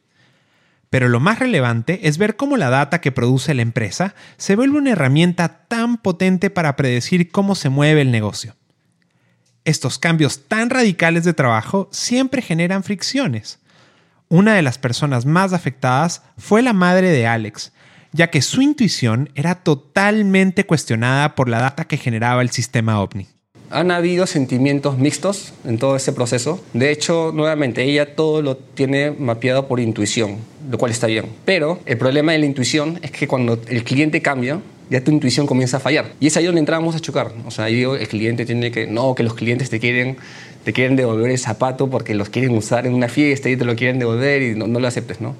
Pero 0.89 1.07
lo 1.07 1.21
más 1.21 1.39
relevante 1.39 2.07
es 2.09 2.17
ver 2.17 2.35
cómo 2.35 2.57
la 2.57 2.69
data 2.69 2.99
que 2.99 3.13
produce 3.13 3.53
la 3.53 3.61
empresa 3.61 4.15
se 4.35 4.57
vuelve 4.57 4.79
una 4.79 4.91
herramienta 4.91 5.65
tan 5.69 5.97
potente 5.97 6.49
para 6.49 6.75
predecir 6.75 7.31
cómo 7.31 7.55
se 7.55 7.69
mueve 7.69 8.01
el 8.01 8.11
negocio. 8.11 8.57
Estos 9.63 9.97
cambios 9.97 10.47
tan 10.49 10.69
radicales 10.69 11.23
de 11.23 11.33
trabajo 11.33 11.87
siempre 11.93 12.41
generan 12.41 12.83
fricciones. 12.83 13.59
Una 14.27 14.55
de 14.55 14.61
las 14.61 14.77
personas 14.77 15.25
más 15.25 15.53
afectadas 15.53 16.21
fue 16.37 16.61
la 16.61 16.73
madre 16.73 17.11
de 17.11 17.27
Alex, 17.27 17.71
ya 18.15 18.29
que 18.29 18.41
su 18.41 18.61
intuición 18.61 19.29
era 19.35 19.55
totalmente 19.55 20.65
cuestionada 20.65 21.35
por 21.35 21.49
la 21.49 21.59
data 21.59 21.85
que 21.85 21.97
generaba 21.97 22.41
el 22.41 22.49
sistema 22.49 23.01
OVNI. 23.01 23.27
Han 23.71 23.91
habido 23.91 24.25
sentimientos 24.25 24.97
mixtos 24.97 25.53
en 25.65 25.77
todo 25.79 25.97
ese 25.97 26.13
proceso. 26.13 26.63
De 26.73 26.91
hecho, 26.91 27.31
nuevamente, 27.33 27.83
ella 27.83 28.15
todo 28.15 28.41
lo 28.41 28.55
tiene 28.55 29.11
mapeado 29.11 29.67
por 29.67 29.79
intuición, 29.79 30.37
lo 30.69 30.77
cual 30.77 30.91
está 30.91 31.07
bien. 31.07 31.25
Pero 31.43 31.79
el 31.85 31.97
problema 31.97 32.31
de 32.31 32.39
la 32.39 32.45
intuición 32.45 32.99
es 33.01 33.11
que 33.11 33.27
cuando 33.27 33.59
el 33.67 33.83
cliente 33.83 34.21
cambia, 34.21 34.61
ya 34.89 35.03
tu 35.03 35.11
intuición 35.11 35.45
comienza 35.45 35.77
a 35.77 35.79
fallar. 35.81 36.13
Y 36.19 36.27
es 36.27 36.37
ahí 36.37 36.45
donde 36.45 36.59
entramos 36.59 36.95
a 36.95 36.99
chocar. 36.99 37.33
O 37.45 37.51
sea, 37.51 37.65
ahí 37.65 37.75
digo, 37.75 37.95
el 37.95 38.07
cliente 38.07 38.45
tiene 38.45 38.71
que, 38.71 38.87
no, 38.87 39.13
que 39.13 39.23
los 39.23 39.33
clientes 39.33 39.69
te 39.69 39.79
quieren, 39.79 40.15
te 40.63 40.71
quieren 40.71 40.95
devolver 40.95 41.31
el 41.31 41.39
zapato 41.39 41.89
porque 41.89 42.13
los 42.13 42.29
quieren 42.29 42.55
usar 42.55 42.85
en 42.85 42.93
una 42.93 43.09
fiesta 43.09 43.49
y 43.49 43.57
te 43.57 43.65
lo 43.65 43.75
quieren 43.75 43.99
devolver 43.99 44.41
y 44.41 44.55
no, 44.55 44.67
no 44.67 44.79
lo 44.79 44.87
aceptes, 44.87 45.19
¿no? 45.19 45.35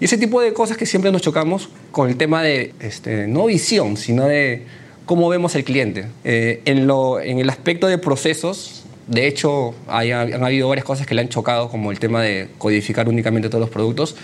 Y 0.00 0.04
ese 0.04 0.18
tipo 0.18 0.40
de 0.40 0.52
cosas 0.52 0.76
que 0.76 0.86
siempre 0.86 1.10
nos 1.10 1.22
chocamos 1.22 1.68
con 1.90 2.08
el 2.08 2.16
tema 2.16 2.42
de, 2.42 2.74
este, 2.80 3.26
no 3.26 3.46
visión, 3.46 3.96
sino 3.96 4.24
de 4.24 4.64
cómo 5.06 5.28
vemos 5.28 5.54
el 5.54 5.64
cliente. 5.64 6.06
Eh, 6.24 6.60
en, 6.64 6.86
lo, 6.86 7.20
en 7.20 7.38
el 7.38 7.48
aspecto 7.48 7.86
de 7.86 7.98
procesos, 7.98 8.84
de 9.06 9.26
hecho, 9.26 9.74
hay, 9.86 10.10
han 10.10 10.44
habido 10.44 10.68
varias 10.68 10.84
cosas 10.84 11.06
que 11.06 11.14
le 11.14 11.22
han 11.22 11.28
chocado, 11.28 11.70
como 11.70 11.90
el 11.92 11.98
tema 11.98 12.22
de 12.22 12.48
codificar 12.58 13.08
únicamente 13.08 13.48
todos 13.48 13.60
los 13.60 13.70
productos, 13.70 14.16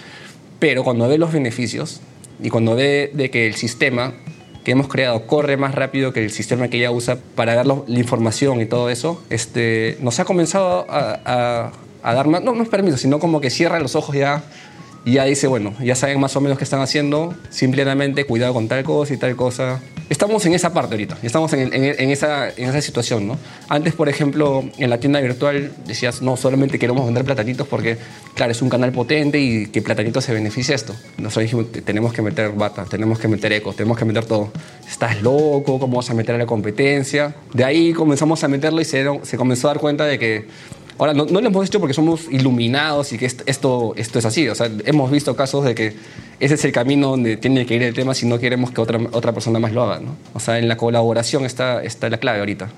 pero 0.58 0.84
cuando 0.84 1.08
ve 1.08 1.18
los 1.18 1.32
beneficios 1.32 2.00
y 2.42 2.50
cuando 2.50 2.74
ve 2.74 3.10
de 3.14 3.30
que 3.30 3.46
el 3.46 3.54
sistema 3.54 4.14
que 4.64 4.72
hemos 4.72 4.88
creado 4.88 5.26
corre 5.26 5.56
más 5.56 5.74
rápido 5.74 6.12
que 6.12 6.22
el 6.22 6.30
sistema 6.30 6.68
que 6.68 6.78
ella 6.78 6.90
usa 6.90 7.18
para 7.34 7.56
ver 7.56 7.66
la 7.66 7.98
información 7.98 8.60
y 8.60 8.66
todo 8.66 8.90
eso, 8.90 9.22
este, 9.30 9.96
nos 10.00 10.20
ha 10.20 10.24
comenzado 10.24 10.86
a, 10.88 11.20
a, 11.24 11.72
a 12.02 12.14
dar 12.14 12.28
más, 12.28 12.42
no, 12.42 12.54
no 12.54 12.62
es 12.62 12.68
permiso, 12.68 12.96
sino 12.96 13.18
como 13.18 13.40
que 13.40 13.50
cierra 13.50 13.78
los 13.80 13.96
ojos 13.96 14.14
ya 14.14 14.44
y 15.04 15.14
ya 15.14 15.24
dice, 15.24 15.48
bueno, 15.48 15.74
ya 15.82 15.96
saben 15.96 16.20
más 16.20 16.36
o 16.36 16.40
menos 16.40 16.58
qué 16.58 16.64
están 16.64 16.80
haciendo, 16.80 17.34
simplemente 17.50 18.24
cuidado 18.24 18.54
con 18.54 18.68
tal 18.68 18.84
cosa 18.84 19.14
y 19.14 19.16
tal 19.16 19.34
cosa. 19.34 19.80
Estamos 20.08 20.44
en 20.46 20.52
esa 20.52 20.72
parte 20.72 20.94
ahorita, 20.94 21.16
estamos 21.22 21.52
en, 21.54 21.72
en, 21.72 22.10
esa, 22.10 22.50
en 22.50 22.68
esa 22.68 22.80
situación, 22.82 23.26
¿no? 23.26 23.38
Antes, 23.68 23.94
por 23.94 24.08
ejemplo, 24.08 24.62
en 24.76 24.90
la 24.90 24.98
tienda 24.98 25.20
virtual 25.20 25.72
decías, 25.86 26.20
no, 26.20 26.36
solamente 26.36 26.78
queremos 26.78 27.04
vender 27.06 27.24
platanitos 27.24 27.66
porque, 27.66 27.96
claro, 28.34 28.52
es 28.52 28.60
un 28.60 28.68
canal 28.68 28.92
potente 28.92 29.40
y 29.40 29.68
que 29.68 29.80
platanitos 29.80 30.24
se 30.24 30.34
beneficia 30.34 30.74
esto. 30.74 30.94
Nosotros 31.16 31.44
dijimos, 31.44 31.72
tenemos 31.84 32.12
que 32.12 32.20
meter 32.20 32.50
bata, 32.50 32.84
tenemos 32.84 33.18
que 33.18 33.26
meter 33.26 33.52
ecos, 33.52 33.74
tenemos 33.74 33.98
que 33.98 34.04
meter 34.04 34.26
todo. 34.26 34.52
¿Estás 34.88 35.22
loco? 35.22 35.78
¿Cómo 35.78 35.96
vas 35.96 36.10
a 36.10 36.14
meter 36.14 36.34
a 36.34 36.38
la 36.38 36.46
competencia? 36.46 37.34
De 37.54 37.64
ahí 37.64 37.92
comenzamos 37.92 38.44
a 38.44 38.48
meterlo 38.48 38.80
y 38.82 38.84
se, 38.84 39.04
se 39.22 39.36
comenzó 39.38 39.68
a 39.68 39.70
dar 39.72 39.80
cuenta 39.80 40.04
de 40.04 40.18
que 40.18 40.46
Ahora, 40.98 41.14
no, 41.14 41.24
lo 41.24 41.40
hemos 41.40 41.66
hecho 41.66 41.80
porque 41.80 41.94
somos 41.94 42.28
iluminados 42.30 43.12
y 43.12 43.18
que 43.18 43.26
esto, 43.26 43.94
esto 43.96 44.18
es 44.18 44.24
así. 44.24 44.48
O 44.48 44.54
sea, 44.54 44.70
hemos 44.84 45.10
visto 45.10 45.34
casos 45.34 45.64
de 45.64 45.74
que 45.74 45.94
ese 46.38 46.54
es 46.54 46.64
el 46.64 46.72
camino 46.72 47.08
donde 47.08 47.36
tiene 47.36 47.66
que 47.66 47.74
ir 47.74 47.82
el 47.82 47.94
tema 47.94 48.14
si 48.14 48.26
no 48.26 48.38
queremos 48.38 48.70
que 48.70 48.80
otra, 48.80 49.00
otra 49.12 49.32
persona 49.32 49.58
más 49.58 49.72
lo 49.72 49.82
haga. 49.82 50.00
¿no? 50.00 50.16
O 50.34 50.40
sea, 50.40 50.58
en 50.58 50.68
la 50.68 50.76
colaboración 50.76 51.44
está, 51.44 51.82
está 51.82 52.08
la 52.10 52.18
clave 52.18 52.40
ahorita. 52.40 52.70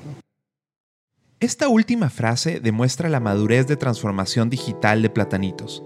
Esta 1.41 1.69
última 1.69 2.09
frase 2.09 2.61
demuestra 2.61 3.09
la 3.09 3.21
madurez 3.21 3.67
de 3.67 3.77
transformación 3.77 4.49
digital 4.49 5.03
de 5.03 5.11
Platanitos, 5.11 5.83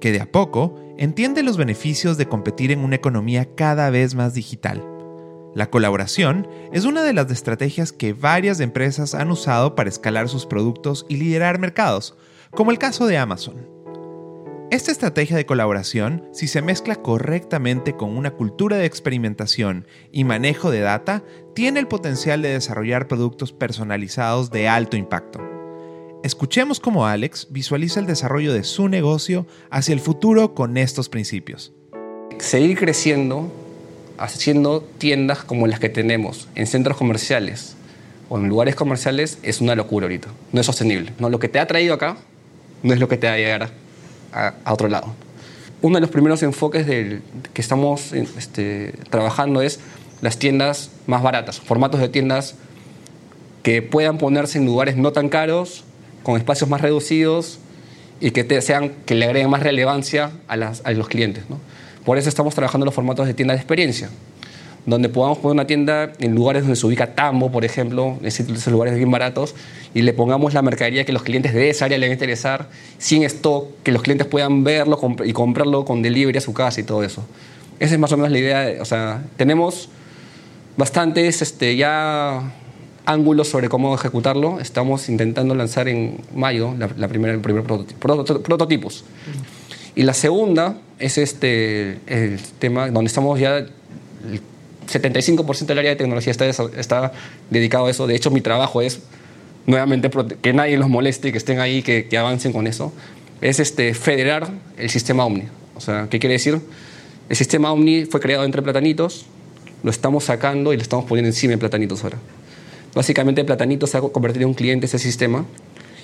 que 0.00 0.10
de 0.10 0.20
a 0.20 0.26
poco 0.26 0.80
entiende 0.98 1.42
los 1.42 1.56
beneficios 1.56 2.16
de 2.16 2.26
competir 2.26 2.72
en 2.72 2.80
una 2.80 2.96
economía 2.96 3.46
cada 3.54 3.90
vez 3.90 4.14
más 4.14 4.34
digital. 4.34 4.95
La 5.56 5.70
colaboración 5.70 6.46
es 6.70 6.84
una 6.84 7.02
de 7.02 7.14
las 7.14 7.30
estrategias 7.30 7.90
que 7.90 8.12
varias 8.12 8.60
empresas 8.60 9.14
han 9.14 9.30
usado 9.30 9.74
para 9.74 9.88
escalar 9.88 10.28
sus 10.28 10.44
productos 10.44 11.06
y 11.08 11.16
liderar 11.16 11.58
mercados, 11.58 12.14
como 12.50 12.72
el 12.72 12.78
caso 12.78 13.06
de 13.06 13.16
Amazon. 13.16 13.66
Esta 14.70 14.92
estrategia 14.92 15.34
de 15.34 15.46
colaboración, 15.46 16.28
si 16.34 16.46
se 16.46 16.60
mezcla 16.60 16.96
correctamente 16.96 17.96
con 17.96 18.14
una 18.18 18.32
cultura 18.32 18.76
de 18.76 18.84
experimentación 18.84 19.86
y 20.12 20.24
manejo 20.24 20.70
de 20.70 20.80
data, 20.80 21.24
tiene 21.54 21.80
el 21.80 21.88
potencial 21.88 22.42
de 22.42 22.50
desarrollar 22.50 23.08
productos 23.08 23.54
personalizados 23.54 24.50
de 24.50 24.68
alto 24.68 24.98
impacto. 24.98 25.40
Escuchemos 26.22 26.80
cómo 26.80 27.06
Alex 27.06 27.46
visualiza 27.48 27.98
el 27.98 28.04
desarrollo 28.04 28.52
de 28.52 28.62
su 28.62 28.90
negocio 28.90 29.46
hacia 29.70 29.94
el 29.94 30.00
futuro 30.00 30.54
con 30.54 30.76
estos 30.76 31.08
principios. 31.08 31.72
Seguir 32.36 32.76
creciendo 32.76 33.50
haciendo 34.18 34.80
tiendas 34.98 35.44
como 35.44 35.66
las 35.66 35.80
que 35.80 35.88
tenemos 35.88 36.48
en 36.54 36.66
centros 36.66 36.96
comerciales 36.96 37.76
o 38.28 38.38
en 38.38 38.48
lugares 38.48 38.74
comerciales 38.74 39.38
es 39.42 39.60
una 39.60 39.74
locura 39.74 40.04
ahorita. 40.04 40.28
No 40.52 40.60
es 40.60 40.66
sostenible. 40.66 41.12
¿no? 41.18 41.30
Lo 41.30 41.38
que 41.38 41.48
te 41.48 41.58
ha 41.58 41.66
traído 41.66 41.94
acá 41.94 42.16
no 42.82 42.92
es 42.92 43.00
lo 43.00 43.08
que 43.08 43.16
te 43.16 43.26
va 43.26 43.34
a 43.34 43.36
llegar 43.36 43.70
a, 44.32 44.72
otro 44.72 44.88
lado. 44.88 45.14
Uno 45.82 45.96
de 45.96 46.00
los 46.00 46.10
primeros 46.10 46.42
enfoques 46.42 46.86
del, 46.86 47.22
que 47.52 47.60
estamos 47.60 48.12
este, 48.12 48.94
trabajando 49.10 49.62
es 49.62 49.80
las 50.20 50.38
tiendas 50.38 50.90
más 51.06 51.22
baratas, 51.22 51.60
formatos 51.60 52.00
de 52.00 52.08
tiendas 52.08 52.54
que 53.62 53.82
puedan 53.82 54.18
ponerse 54.18 54.58
en 54.58 54.66
lugares 54.66 54.96
no 54.96 55.12
tan 55.12 55.28
caros, 55.28 55.84
con 56.22 56.36
espacios 56.36 56.70
más 56.70 56.80
reducidos 56.80 57.58
y 58.20 58.30
que, 58.30 58.60
sean, 58.62 58.92
que 59.04 59.14
le 59.14 59.26
agreguen 59.26 59.50
más 59.50 59.62
relevancia 59.62 60.30
a, 60.48 60.54
a 60.54 60.92
los 60.92 61.08
clientes. 61.08 61.44
¿no? 61.48 61.60
Por 62.06 62.18
eso 62.18 62.28
estamos 62.28 62.54
trabajando 62.54 62.84
en 62.84 62.86
los 62.86 62.94
formatos 62.94 63.26
de 63.26 63.34
tienda 63.34 63.52
de 63.52 63.58
experiencia, 63.58 64.08
donde 64.86 65.08
podamos 65.08 65.38
poner 65.38 65.54
una 65.54 65.66
tienda 65.66 66.12
en 66.20 66.36
lugares 66.36 66.62
donde 66.62 66.76
se 66.76 66.86
ubica 66.86 67.16
Tambo, 67.16 67.50
por 67.50 67.64
ejemplo, 67.64 68.16
en 68.20 68.26
esos 68.26 68.68
lugares 68.68 68.94
bien 68.94 69.10
baratos, 69.10 69.56
y 69.92 70.02
le 70.02 70.12
pongamos 70.12 70.54
la 70.54 70.62
mercadería 70.62 71.04
que 71.04 71.12
los 71.12 71.24
clientes 71.24 71.52
de 71.52 71.68
esa 71.68 71.86
área 71.86 71.98
les 71.98 72.08
va 72.08 72.12
a 72.12 72.14
interesar, 72.14 72.68
sin 72.98 73.24
stock, 73.24 73.66
que 73.82 73.90
los 73.90 74.02
clientes 74.02 74.24
puedan 74.28 74.62
verlo 74.62 75.00
y 75.24 75.32
comprarlo 75.32 75.84
con 75.84 76.00
delivery 76.00 76.38
a 76.38 76.40
su 76.40 76.54
casa 76.54 76.80
y 76.80 76.84
todo 76.84 77.02
eso. 77.02 77.24
Esa 77.80 77.94
es 77.94 78.00
más 78.00 78.12
o 78.12 78.16
menos 78.16 78.30
la 78.30 78.38
idea. 78.38 78.80
o 78.80 78.84
sea, 78.84 79.24
tenemos 79.36 79.88
bastantes 80.76 81.42
este, 81.42 81.74
ya 81.74 82.52
ángulos 83.04 83.48
sobre 83.48 83.68
cómo 83.68 83.96
ejecutarlo. 83.96 84.60
Estamos 84.60 85.08
intentando 85.08 85.56
lanzar 85.56 85.88
en 85.88 86.18
mayo 86.32 86.72
la, 86.78 87.08
primera, 87.08 87.34
el 87.34 87.40
primer 87.40 87.64
prototipo, 87.64 87.98
prototipos. 87.98 89.04
Y 89.96 90.02
la 90.02 90.14
segunda 90.14 90.78
es 90.98 91.18
este, 91.18 91.98
el 92.06 92.38
tema 92.58 92.90
donde 92.90 93.08
estamos 93.08 93.40
ya, 93.40 93.56
el 93.56 93.70
75% 94.86 95.64
del 95.64 95.78
área 95.78 95.90
de 95.90 95.96
tecnología 95.96 96.30
está, 96.30 96.46
está 96.46 97.12
dedicado 97.50 97.86
a 97.86 97.90
eso. 97.90 98.06
De 98.06 98.14
hecho, 98.14 98.30
mi 98.30 98.42
trabajo 98.42 98.82
es 98.82 99.00
nuevamente 99.66 100.10
que 100.42 100.52
nadie 100.52 100.76
los 100.76 100.90
moleste, 100.90 101.32
que 101.32 101.38
estén 101.38 101.60
ahí, 101.60 101.82
que, 101.82 102.06
avancen 102.16 102.52
con 102.52 102.66
eso. 102.66 102.92
Es 103.40 103.58
este, 103.58 103.94
federar 103.94 104.50
el 104.76 104.90
sistema 104.90 105.24
Omni. 105.24 105.44
O 105.74 105.80
sea, 105.80 106.08
¿qué 106.10 106.20
quiere 106.20 106.34
decir? 106.34 106.60
El 107.28 107.36
sistema 107.36 107.72
Omni 107.72 108.04
fue 108.04 108.20
creado 108.20 108.44
entre 108.44 108.60
platanitos, 108.62 109.24
lo 109.82 109.90
estamos 109.90 110.24
sacando 110.24 110.72
y 110.74 110.76
lo 110.76 110.82
estamos 110.82 111.06
poniendo 111.06 111.28
encima 111.28 111.52
de 111.52 111.58
platanitos 111.58 112.04
ahora. 112.04 112.18
Básicamente, 112.94 113.44
Platanitos 113.44 113.90
se 113.90 113.98
ha 113.98 114.00
convertido 114.00 114.44
en 114.44 114.48
un 114.48 114.54
cliente 114.54 114.86
ese 114.86 114.98
sistema 114.98 115.44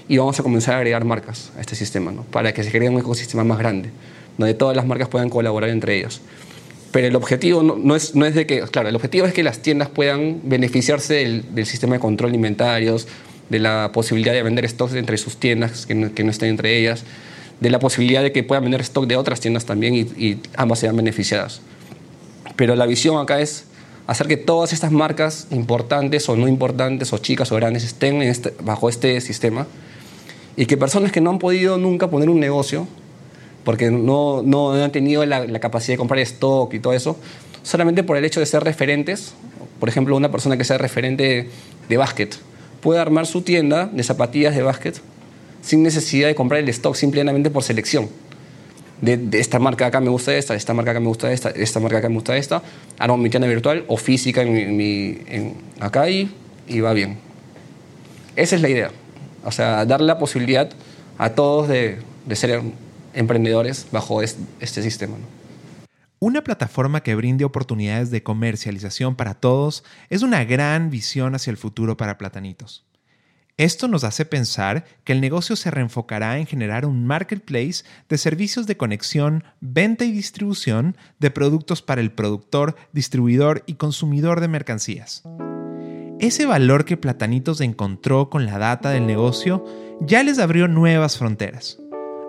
y 0.08 0.18
vamos 0.18 0.38
a 0.38 0.42
comenzar 0.42 0.74
a 0.74 0.76
agregar 0.78 1.04
marcas 1.04 1.52
a 1.56 1.60
este 1.60 1.74
sistema, 1.74 2.12
¿no? 2.12 2.22
para 2.24 2.52
que 2.52 2.62
se 2.64 2.70
cree 2.70 2.88
un 2.88 2.98
ecosistema 2.98 3.44
más 3.44 3.58
grande, 3.58 3.90
donde 4.38 4.54
todas 4.54 4.76
las 4.76 4.86
marcas 4.86 5.08
puedan 5.08 5.28
colaborar 5.28 5.70
entre 5.70 5.98
ellos. 5.98 6.20
Pero 6.90 7.06
el 7.06 7.16
objetivo 7.16 7.62
no, 7.62 7.96
es, 7.96 8.14
no 8.14 8.26
es 8.26 8.34
de 8.34 8.46
que, 8.46 8.60
claro, 8.62 8.90
el 8.90 8.96
objetivo 8.96 9.26
es 9.26 9.32
que 9.32 9.42
las 9.42 9.60
tiendas 9.60 9.88
puedan 9.88 10.40
beneficiarse 10.42 11.42
del, 11.54 11.66
sistema 11.66 11.94
de 11.94 12.00
control 12.00 12.32
de 12.32 12.36
inventarios, 12.36 13.08
de 13.48 13.58
la 13.58 13.90
posibilidad 13.92 14.34
de 14.34 14.42
vender 14.42 14.68
stocks 14.68 14.94
entre 14.94 15.16
sus 15.16 15.38
tiendas 15.38 15.86
que 15.86 15.94
no, 15.94 16.14
que 16.14 16.22
no, 16.22 16.30
estén 16.30 16.50
entre 16.50 16.78
ellas, 16.78 17.04
de 17.60 17.70
la 17.70 17.78
posibilidad 17.78 18.22
de 18.22 18.32
que 18.32 18.42
puedan 18.42 18.64
vender 18.64 18.82
stock 18.82 19.06
de 19.06 19.16
otras 19.16 19.40
tiendas 19.40 19.64
también 19.64 19.94
y, 19.94 20.00
y 20.00 20.40
ambas 20.56 20.80
sean 20.80 20.96
beneficiadas. 20.96 21.62
Pero 22.56 22.76
la 22.76 22.84
visión 22.84 23.18
acá 23.18 23.40
es 23.40 23.64
hacer 24.06 24.26
que 24.26 24.36
todas 24.36 24.74
estas 24.74 24.92
marcas 24.92 25.46
importantes 25.50 26.28
o 26.28 26.36
no 26.36 26.48
importantes 26.48 27.12
o 27.12 27.18
chicas 27.18 27.52
o 27.52 27.56
grandes 27.56 27.84
estén 27.84 28.20
este, 28.20 28.52
bajo 28.62 28.90
este 28.90 29.20
sistema 29.20 29.66
y 30.56 30.66
que 30.66 30.76
personas 30.76 31.12
que 31.12 31.20
no 31.20 31.30
han 31.30 31.38
podido 31.38 31.78
nunca 31.78 32.08
poner 32.08 32.28
un 32.28 32.40
negocio, 32.40 32.86
porque 33.64 33.90
no, 33.90 34.42
no 34.42 34.72
han 34.72 34.92
tenido 34.92 35.24
la, 35.24 35.46
capacidad 35.60 35.94
de 35.94 35.98
comprar 35.98 36.20
stock 36.20 36.72
y 36.74 36.80
todo 36.80 36.92
eso, 36.92 37.16
solamente 37.62 38.02
por 38.02 38.16
el 38.16 38.24
hecho 38.24 38.40
de 38.40 38.46
ser 38.46 38.64
referentes, 38.64 39.34
por 39.80 39.88
ejemplo, 39.88 40.16
una 40.16 40.30
persona 40.30 40.56
que 40.56 40.64
sea 40.64 40.78
referente 40.78 41.48
de 41.88 41.96
básquet, 41.96 42.36
puede 42.80 43.00
armar 43.00 43.26
su 43.26 43.42
tienda 43.42 43.86
de 43.86 44.02
zapatillas 44.02 44.54
de 44.54 44.62
básquet 44.62 45.00
sin 45.62 45.82
necesidad 45.82 46.28
de 46.28 46.34
comprar 46.34 46.60
el 46.60 46.68
stock, 46.68 46.94
simplemente 46.96 47.48
por 47.48 47.62
selección. 47.62 48.08
De, 49.00 49.20
esta 49.38 49.58
marca 49.58 49.86
acá 49.86 50.00
me 50.00 50.10
gusta 50.10 50.36
esta, 50.36 50.54
esta 50.54 50.74
marca 50.74 50.92
acá 50.92 51.00
me 51.00 51.06
gusta 51.06 51.32
esta, 51.32 51.50
esta 51.50 51.80
marca 51.80 51.98
acá 51.98 52.08
me 52.08 52.16
gusta 52.16 52.36
esta, 52.36 52.62
armo 52.98 53.16
mi 53.16 53.30
tienda 53.30 53.48
virtual 53.48 53.84
o 53.88 53.96
física 53.96 54.42
en 54.42 54.76
mi, 54.76 55.18
en 55.26 55.54
acá 55.80 56.08
y, 56.08 56.32
y 56.68 56.80
va 56.80 56.92
bien. 56.92 57.18
Esa 58.36 58.56
es 58.56 58.62
la 58.62 58.68
idea. 58.68 58.90
O 59.44 59.50
sea, 59.50 59.84
darle 59.84 60.06
la 60.06 60.18
posibilidad 60.18 60.70
a 61.18 61.30
todos 61.30 61.68
de, 61.68 61.98
ser 62.32 62.62
emprendedores 63.14 63.86
bajo 63.90 64.22
este, 64.22 64.82
sistema. 64.82 65.16
Una 66.18 66.44
plataforma 66.44 67.02
que 67.02 67.14
brinde 67.14 67.44
oportunidades 67.44 68.10
de 68.10 68.22
comercialización 68.22 69.16
para 69.16 69.34
todos 69.34 69.84
es 70.08 70.22
una 70.22 70.44
gran 70.44 70.90
visión 70.90 71.34
hacia 71.34 71.50
el 71.50 71.56
futuro 71.56 71.96
para 71.96 72.16
Platanitos. 72.16 72.84
Esto 73.58 73.86
nos 73.86 74.02
hace 74.02 74.24
pensar 74.24 74.84
que 75.04 75.12
el 75.12 75.20
negocio 75.20 75.56
se 75.56 75.70
reenfocará 75.70 76.38
en 76.38 76.46
generar 76.46 76.86
un 76.86 77.06
marketplace 77.06 77.84
de 78.08 78.18
servicios 78.18 78.66
de 78.66 78.76
conexión, 78.76 79.44
venta 79.60 80.04
y 80.04 80.12
distribución 80.12 80.96
de 81.18 81.30
productos 81.30 81.82
para 81.82 82.00
el 82.00 82.12
productor, 82.12 82.76
distribuidor 82.92 83.62
y 83.66 83.74
consumidor 83.74 84.40
de 84.40 84.48
mercancías 84.48 85.22
ese 86.22 86.46
valor 86.46 86.84
que 86.84 86.96
Platanitos 86.96 87.60
encontró 87.60 88.30
con 88.30 88.46
la 88.46 88.56
data 88.56 88.90
del 88.90 89.08
negocio 89.08 89.64
ya 90.00 90.22
les 90.22 90.38
abrió 90.38 90.68
nuevas 90.68 91.18
fronteras. 91.18 91.78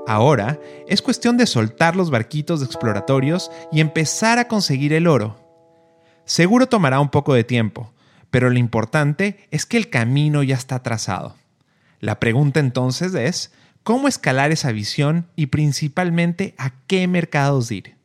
Ahora 0.07 0.59
es 0.87 1.03
cuestión 1.03 1.37
de 1.37 1.45
soltar 1.45 1.95
los 1.95 2.09
barquitos 2.09 2.63
exploratorios 2.63 3.51
y 3.71 3.81
empezar 3.81 4.39
a 4.39 4.47
conseguir 4.47 4.93
el 4.93 5.05
oro. 5.05 5.37
Seguro 6.25 6.65
tomará 6.65 6.99
un 6.99 7.09
poco 7.09 7.35
de 7.35 7.43
tiempo, 7.43 7.93
pero 8.31 8.49
lo 8.49 8.57
importante 8.57 9.47
es 9.51 9.67
que 9.67 9.77
el 9.77 9.91
camino 9.91 10.41
ya 10.41 10.55
está 10.55 10.81
trazado. 10.81 11.35
La 11.99 12.19
pregunta 12.19 12.59
entonces 12.59 13.13
es, 13.13 13.53
¿cómo 13.83 14.07
escalar 14.07 14.51
esa 14.51 14.71
visión 14.71 15.27
y 15.35 15.47
principalmente 15.47 16.55
a 16.57 16.71
qué 16.87 17.07
mercados 17.07 17.71
ir? 17.71 17.95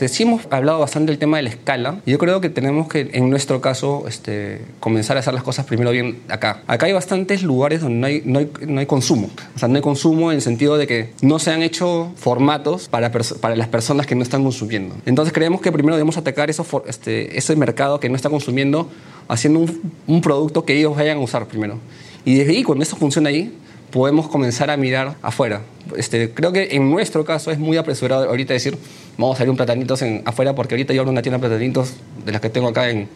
Este, 0.00 0.16
sí 0.16 0.22
hemos 0.22 0.48
hablado 0.48 0.78
bastante 0.78 1.12
del 1.12 1.18
tema 1.18 1.36
de 1.36 1.42
la 1.42 1.50
escala. 1.50 2.00
Yo 2.06 2.16
creo 2.16 2.40
que 2.40 2.48
tenemos 2.48 2.88
que, 2.88 3.10
en 3.12 3.28
nuestro 3.28 3.60
caso, 3.60 4.04
este, 4.08 4.62
comenzar 4.80 5.18
a 5.18 5.20
hacer 5.20 5.34
las 5.34 5.42
cosas 5.42 5.66
primero 5.66 5.90
bien 5.90 6.20
acá. 6.30 6.62
Acá 6.66 6.86
hay 6.86 6.94
bastantes 6.94 7.42
lugares 7.42 7.82
donde 7.82 7.98
no 7.98 8.06
hay, 8.06 8.22
no 8.24 8.38
hay, 8.38 8.50
no 8.66 8.80
hay 8.80 8.86
consumo. 8.86 9.28
O 9.54 9.58
sea, 9.58 9.68
no 9.68 9.76
hay 9.76 9.82
consumo 9.82 10.30
en 10.30 10.36
el 10.36 10.42
sentido 10.42 10.78
de 10.78 10.86
que 10.86 11.12
no 11.20 11.38
se 11.38 11.50
han 11.50 11.62
hecho 11.62 12.14
formatos 12.16 12.88
para, 12.88 13.12
para 13.12 13.56
las 13.56 13.68
personas 13.68 14.06
que 14.06 14.14
no 14.14 14.22
están 14.22 14.42
consumiendo. 14.42 14.96
Entonces 15.04 15.34
creemos 15.34 15.60
que 15.60 15.70
primero 15.70 15.96
debemos 15.96 16.16
atacar 16.16 16.48
eso, 16.48 16.64
este, 16.86 17.36
ese 17.36 17.54
mercado 17.56 18.00
que 18.00 18.08
no 18.08 18.16
está 18.16 18.30
consumiendo 18.30 18.88
haciendo 19.28 19.58
un, 19.58 19.92
un 20.06 20.22
producto 20.22 20.64
que 20.64 20.78
ellos 20.78 20.96
vayan 20.96 21.18
a 21.18 21.20
usar 21.20 21.46
primero. 21.46 21.78
Y 22.24 22.36
desde 22.36 22.52
ahí, 22.52 22.62
cuando 22.62 22.84
eso 22.84 22.96
funciona 22.96 23.28
ahí, 23.28 23.52
podemos 23.90 24.28
comenzar 24.28 24.70
a 24.70 24.76
mirar 24.76 25.16
afuera. 25.22 25.62
Este, 25.96 26.30
creo 26.30 26.52
que 26.52 26.68
en 26.72 26.90
nuestro 26.90 27.24
caso 27.24 27.50
es 27.50 27.58
muy 27.58 27.76
apresurado 27.76 28.28
ahorita 28.28 28.54
decir, 28.54 28.76
vamos 29.18 29.36
a 29.36 29.42
abrir 29.42 29.50
un 29.50 29.56
platanitos 29.56 30.02
en, 30.02 30.22
afuera, 30.24 30.54
porque 30.54 30.74
ahorita 30.74 30.94
yo 30.94 31.00
abro 31.00 31.12
una 31.12 31.22
tienda 31.22 31.38
de 31.38 31.48
platanitos 31.48 31.94
de 32.24 32.32
las 32.32 32.40
que 32.40 32.50
tengo 32.50 32.68
acá 32.68 32.88
en, 32.90 33.08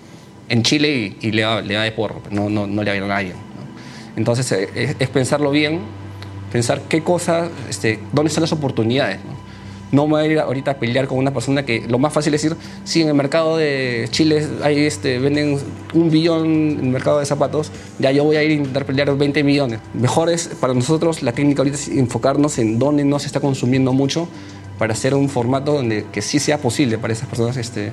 en 0.49 0.63
Chile 0.63 1.17
y, 1.21 1.31
le, 1.31 1.45
va, 1.45 1.61
le 1.61 1.77
de 1.77 1.93
porro, 1.93 2.23
no, 2.31 2.49
no, 2.49 2.67
no 2.67 2.83
le 2.83 2.91
va 2.91 2.97
a 2.97 3.05
a 3.05 3.09
nadie. 3.09 3.33
Entonces 4.17 4.51
eh, 4.53 4.97
es, 4.99 5.09
pensarlo 5.09 5.51
bien, 5.51 5.81
pensar 6.53 6.83
qué 6.89 7.03
cosas, 7.03 7.51
este, 7.69 7.99
dónde 8.13 8.29
están 8.29 8.43
las 8.43 8.53
oportunidades. 8.53 9.19
No 9.25 9.44
me 10.03 10.13
voy 10.13 10.23
a 10.23 10.27
ir 10.27 10.39
ahorita 10.39 10.73
a 10.73 10.75
pelear 10.75 11.07
con 11.07 11.19
una 11.19 11.33
persona 11.33 11.65
que 11.65 11.85
lo 11.89 11.99
más 11.99 12.13
fácil 12.13 12.35
es 12.35 12.43
decir, 12.43 12.59
sí, 12.85 13.03
en 13.03 13.09
el 13.09 13.15
mercado 13.15 13.57
de 13.57 14.09
Chile 14.11 14.47
hay 14.63 14.85
este, 14.85 15.19
venden 15.19 15.59
un 15.95 16.11
billón 16.11 16.47
en 16.47 16.81
el 16.81 16.91
mercado 16.91 17.21
de 17.21 17.27
zapatos, 17.27 17.71
ya 17.99 18.11
yo 18.11 18.25
voy 18.25 18.37
a 18.37 18.43
ir 18.43 18.51
a 18.51 18.55
intentar 18.55 18.85
pelear 18.85 19.17
20 19.17 19.45
millones. 19.45 19.81
Mejor 19.95 20.31
es 20.31 20.49
para 20.61 20.75
nosotros 20.75 21.23
la 21.23 21.33
técnica 21.33 21.61
ahorita 21.61 21.77
es 21.77 21.89
enfocarnos 21.89 22.59
en 22.59 22.79
dónde 22.79 23.05
no 23.05 23.19
se 23.19 23.27
está 23.27 23.41
consumiendo 23.41 23.93
mucho 23.93 24.29
para 24.79 24.93
hacer 24.93 25.15
un 25.15 25.29
formato 25.29 25.73
donde 25.73 26.05
que 26.13 26.21
sí 26.21 26.39
sea 26.39 26.59
posible 26.59 26.99
para 26.99 27.13
esas 27.13 27.29
personas 27.29 27.57
este, 27.57 27.93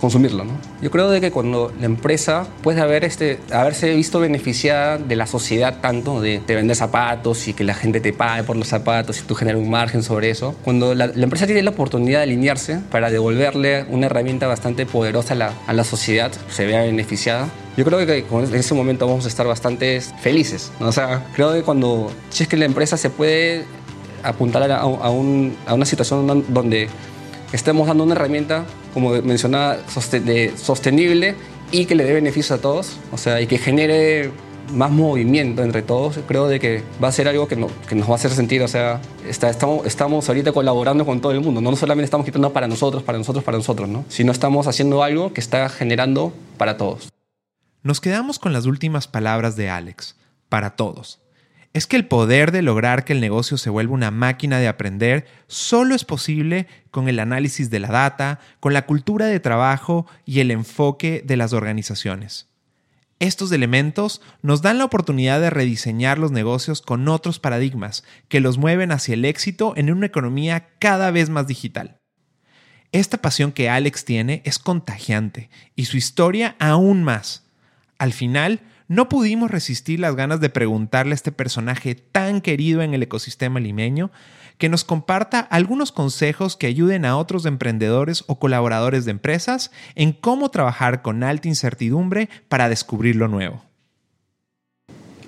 consumirlo. 0.00 0.44
¿no? 0.44 0.52
Yo 0.80 0.90
creo 0.90 1.10
de 1.10 1.20
que 1.20 1.30
cuando 1.30 1.72
la 1.78 1.86
empresa 1.86 2.46
puede 2.62 2.80
haber 2.80 3.04
este, 3.04 3.38
haberse 3.52 3.94
visto 3.94 4.20
beneficiada 4.20 4.98
de 4.98 5.16
la 5.16 5.26
sociedad 5.26 5.80
tanto 5.80 6.20
de, 6.20 6.40
de, 6.46 6.54
vender 6.54 6.76
zapatos 6.76 7.48
y 7.48 7.54
que 7.54 7.64
la 7.64 7.74
gente 7.74 8.00
te 8.00 8.12
pague 8.12 8.44
por 8.44 8.56
los 8.56 8.68
zapatos 8.68 9.20
y 9.20 9.22
tú 9.22 9.34
generas 9.34 9.60
un 9.60 9.70
margen 9.70 10.02
sobre 10.02 10.30
eso, 10.30 10.54
cuando 10.64 10.94
la, 10.94 11.06
la, 11.06 11.24
empresa 11.24 11.46
tiene 11.46 11.62
la 11.62 11.70
oportunidad 11.70 12.18
de 12.18 12.24
alinearse 12.24 12.80
para 12.90 13.10
devolverle 13.10 13.84
una 13.88 14.06
herramienta 14.06 14.46
bastante 14.46 14.86
poderosa 14.86 15.34
a 15.34 15.36
la, 15.36 15.52
a 15.66 15.72
la 15.72 15.84
sociedad, 15.84 16.32
se 16.50 16.66
vea 16.66 16.82
beneficiada, 16.82 17.48
yo 17.76 17.84
creo 17.84 18.04
que 18.04 18.26
en 18.28 18.54
ese 18.54 18.74
momento 18.74 19.06
vamos 19.06 19.24
a 19.24 19.28
estar 19.28 19.46
bastante 19.46 20.00
felices. 20.00 20.72
¿no? 20.80 20.88
O 20.88 20.92
sea, 20.92 21.24
creo 21.34 21.52
que 21.52 21.62
cuando, 21.62 22.10
si 22.28 22.42
es 22.42 22.48
que 22.48 22.56
la 22.56 22.64
empresa 22.64 22.96
se 22.96 23.08
puede 23.08 23.64
apuntar 24.24 24.68
a, 24.70 24.78
a, 24.78 25.10
un, 25.10 25.56
a 25.64 25.74
una 25.74 25.84
situación 25.84 26.44
donde 26.48 26.88
estemos 27.52 27.86
dando 27.86 28.04
una 28.04 28.14
herramienta, 28.14 28.64
como 28.98 29.10
mencionaba, 29.22 29.78
sostenible 29.86 31.36
y 31.70 31.86
que 31.86 31.94
le 31.94 32.02
dé 32.02 32.14
beneficio 32.14 32.56
a 32.56 32.58
todos, 32.58 32.98
o 33.12 33.16
sea, 33.16 33.40
y 33.40 33.46
que 33.46 33.56
genere 33.56 34.32
más 34.72 34.90
movimiento 34.90 35.62
entre 35.62 35.82
todos, 35.82 36.18
creo 36.26 36.48
de 36.48 36.58
que 36.58 36.82
va 37.02 37.08
a 37.08 37.12
ser 37.12 37.28
algo 37.28 37.46
que, 37.46 37.54
no, 37.54 37.68
que 37.88 37.94
nos 37.94 38.08
va 38.08 38.12
a 38.12 38.14
hacer 38.16 38.32
sentir, 38.32 38.60
o 38.62 38.68
sea, 38.68 39.00
está, 39.26 39.50
estamos, 39.50 39.86
estamos 39.86 40.28
ahorita 40.28 40.50
colaborando 40.50 41.06
con 41.06 41.20
todo 41.20 41.30
el 41.30 41.40
mundo, 41.40 41.60
no 41.60 41.74
solamente 41.76 42.06
estamos 42.06 42.26
quitando 42.26 42.52
para 42.52 42.66
nosotros, 42.66 43.04
para 43.04 43.18
nosotros, 43.18 43.44
para 43.44 43.56
nosotros, 43.56 43.88
¿no? 43.88 44.04
sino 44.08 44.32
estamos 44.32 44.66
haciendo 44.66 45.04
algo 45.04 45.32
que 45.32 45.40
está 45.40 45.68
generando 45.68 46.32
para 46.56 46.76
todos. 46.76 47.08
Nos 47.84 48.00
quedamos 48.00 48.40
con 48.40 48.52
las 48.52 48.66
últimas 48.66 49.06
palabras 49.06 49.54
de 49.54 49.70
Alex, 49.70 50.16
para 50.48 50.74
todos. 50.74 51.20
Es 51.72 51.86
que 51.86 51.96
el 51.96 52.06
poder 52.06 52.50
de 52.50 52.62
lograr 52.62 53.04
que 53.04 53.12
el 53.12 53.20
negocio 53.20 53.56
se 53.58 53.70
vuelva 53.70 53.94
una 53.94 54.10
máquina 54.10 54.58
de 54.58 54.68
aprender 54.68 55.26
solo 55.46 55.94
es 55.94 56.04
posible 56.04 56.66
con 56.90 57.08
el 57.08 57.18
análisis 57.18 57.70
de 57.70 57.78
la 57.78 57.88
data, 57.88 58.40
con 58.58 58.72
la 58.72 58.86
cultura 58.86 59.26
de 59.26 59.40
trabajo 59.40 60.06
y 60.24 60.40
el 60.40 60.50
enfoque 60.50 61.22
de 61.24 61.36
las 61.36 61.52
organizaciones. 61.52 62.48
Estos 63.20 63.50
elementos 63.50 64.22
nos 64.42 64.62
dan 64.62 64.78
la 64.78 64.84
oportunidad 64.84 65.40
de 65.40 65.50
rediseñar 65.50 66.18
los 66.18 66.30
negocios 66.30 66.82
con 66.82 67.08
otros 67.08 67.40
paradigmas 67.40 68.04
que 68.28 68.40
los 68.40 68.58
mueven 68.58 68.92
hacia 68.92 69.14
el 69.14 69.24
éxito 69.24 69.74
en 69.76 69.90
una 69.90 70.06
economía 70.06 70.68
cada 70.78 71.10
vez 71.10 71.28
más 71.28 71.48
digital. 71.48 71.98
Esta 72.92 73.18
pasión 73.18 73.52
que 73.52 73.68
Alex 73.68 74.04
tiene 74.04 74.40
es 74.44 74.58
contagiante 74.58 75.50
y 75.74 75.86
su 75.86 75.96
historia 75.96 76.54
aún 76.58 77.02
más. 77.02 77.44
Al 77.98 78.12
final, 78.12 78.60
no 78.88 79.10
pudimos 79.10 79.50
resistir 79.50 80.00
las 80.00 80.16
ganas 80.16 80.40
de 80.40 80.48
preguntarle 80.48 81.12
a 81.12 81.14
este 81.14 81.30
personaje 81.30 81.94
tan 81.94 82.40
querido 82.40 82.82
en 82.82 82.94
el 82.94 83.02
ecosistema 83.02 83.60
limeño 83.60 84.10
que 84.56 84.68
nos 84.68 84.82
comparta 84.82 85.40
algunos 85.40 85.92
consejos 85.92 86.56
que 86.56 86.66
ayuden 86.66 87.04
a 87.04 87.16
otros 87.16 87.46
emprendedores 87.46 88.24
o 88.26 88.38
colaboradores 88.38 89.04
de 89.04 89.12
empresas 89.12 89.70
en 89.94 90.12
cómo 90.12 90.50
trabajar 90.50 91.02
con 91.02 91.22
alta 91.22 91.48
incertidumbre 91.48 92.28
para 92.48 92.68
descubrir 92.68 93.14
lo 93.14 93.28
nuevo. 93.28 93.62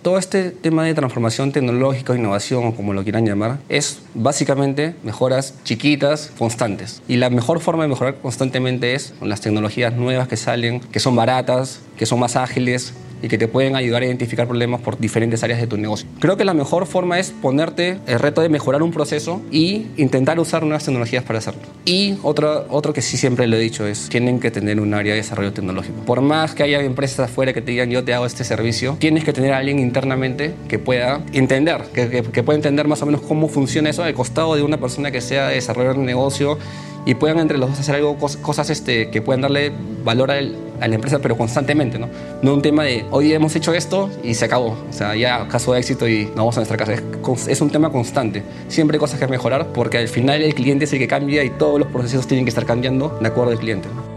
Todo 0.02 0.16
este 0.16 0.50
tema 0.50 0.84
de 0.84 0.94
transformación 0.94 1.52
tecnológica, 1.52 2.16
innovación 2.16 2.64
o 2.64 2.74
como 2.74 2.94
lo 2.94 3.02
quieran 3.02 3.26
llamar, 3.26 3.58
es 3.68 4.00
básicamente 4.14 4.94
mejoras 5.04 5.54
chiquitas, 5.62 6.32
constantes. 6.38 7.02
Y 7.06 7.16
la 7.16 7.28
mejor 7.28 7.60
forma 7.60 7.82
de 7.82 7.90
mejorar 7.90 8.16
constantemente 8.16 8.94
es 8.94 9.12
con 9.18 9.28
las 9.28 9.42
tecnologías 9.42 9.94
nuevas 9.94 10.26
que 10.26 10.38
salen, 10.38 10.80
que 10.80 11.00
son 11.00 11.14
baratas, 11.14 11.82
que 11.98 12.06
son 12.06 12.18
más 12.18 12.36
ágiles, 12.36 12.94
y 13.22 13.28
que 13.28 13.38
te 13.38 13.48
pueden 13.48 13.76
ayudar 13.76 14.02
a 14.02 14.06
identificar 14.06 14.46
problemas 14.46 14.80
por 14.80 14.98
diferentes 14.98 15.42
áreas 15.42 15.60
de 15.60 15.66
tu 15.66 15.76
negocio. 15.76 16.08
Creo 16.18 16.36
que 16.36 16.44
la 16.44 16.54
mejor 16.54 16.86
forma 16.86 17.18
es 17.18 17.30
ponerte 17.30 17.98
el 18.06 18.18
reto 18.18 18.40
de 18.40 18.48
mejorar 18.48 18.82
un 18.82 18.90
proceso 18.90 19.42
y 19.50 19.86
intentar 19.96 20.38
usar 20.38 20.62
nuevas 20.62 20.84
tecnologías 20.84 21.24
para 21.24 21.38
hacerlo. 21.38 21.62
Y 21.84 22.16
otro, 22.22 22.66
otro 22.68 22.92
que 22.92 23.02
sí 23.02 23.16
siempre 23.16 23.46
lo 23.46 23.56
he 23.56 23.60
dicho 23.60 23.86
es, 23.86 24.08
tienen 24.08 24.40
que 24.40 24.50
tener 24.50 24.80
un 24.80 24.94
área 24.94 25.12
de 25.12 25.18
desarrollo 25.18 25.52
tecnológico. 25.52 26.00
Por 26.04 26.20
más 26.20 26.54
que 26.54 26.62
haya 26.62 26.80
empresas 26.82 27.30
afuera 27.30 27.52
que 27.52 27.62
te 27.62 27.72
digan 27.72 27.90
yo 27.90 28.04
te 28.04 28.14
hago 28.14 28.26
este 28.26 28.44
servicio, 28.44 28.96
tienes 28.98 29.24
que 29.24 29.32
tener 29.32 29.52
alguien 29.52 29.78
internamente 29.78 30.54
que 30.68 30.78
pueda 30.78 31.22
entender, 31.32 31.82
que, 31.92 32.22
que, 32.22 32.42
pueda 32.42 32.56
entender 32.56 32.88
más 32.88 33.02
o 33.02 33.06
menos 33.06 33.20
cómo 33.22 33.48
funciona 33.48 33.90
eso 33.90 34.02
al 34.02 34.14
costado 34.14 34.54
de 34.54 34.62
una 34.62 34.78
persona 34.78 35.10
que 35.10 35.20
sea 35.20 35.48
de 35.48 35.60
negocio 35.98 36.58
y 37.06 37.14
puedan 37.14 37.38
entre 37.38 37.58
los 37.58 37.70
dos 37.70 37.80
hacer 37.80 37.96
algo, 37.96 38.16
cosas 38.18 38.70
este, 38.70 39.10
que 39.10 39.22
puedan 39.22 39.40
darle 39.40 39.72
valor 40.04 40.30
a, 40.30 40.38
el, 40.38 40.56
a, 40.80 40.88
la 40.88 40.94
empresa, 40.94 41.18
pero 41.20 41.36
constantemente, 41.36 41.98
¿no? 41.98 42.08
No 42.42 42.54
un 42.54 42.62
tema 42.62 42.84
de 42.84 43.04
hoy 43.10 43.32
hemos 43.32 43.54
hecho 43.56 43.72
esto 43.74 44.10
y 44.22 44.34
se 44.34 44.44
acabó. 44.44 44.76
O 44.88 44.92
sea, 44.92 45.14
ya 45.16 45.46
caso 45.48 45.72
de 45.72 45.80
éxito 45.80 46.08
y 46.08 46.26
nos 46.26 46.36
vamos 46.36 46.56
a 46.56 46.60
nuestra 46.60 46.76
casa. 46.76 46.94
Es, 46.94 47.48
es, 47.48 47.60
un 47.60 47.70
tema 47.70 47.90
constante. 47.90 48.42
Siempre 48.68 48.96
hay 48.96 49.00
cosas 49.00 49.18
que 49.18 49.26
mejorar 49.26 49.68
porque 49.72 49.98
al 49.98 50.08
final 50.08 50.42
el 50.42 50.54
cliente 50.54 50.84
es 50.84 50.92
el 50.92 50.98
que 50.98 51.08
cambia 51.08 51.44
y 51.44 51.50
todos 51.50 51.78
los 51.78 51.88
procesos 51.88 52.26
tienen 52.26 52.44
que 52.44 52.50
estar 52.50 52.66
cambiando 52.66 53.18
de 53.20 53.28
acuerdo 53.28 53.52
al 53.52 53.58
cliente. 53.58 53.88
¿no? 53.88 54.09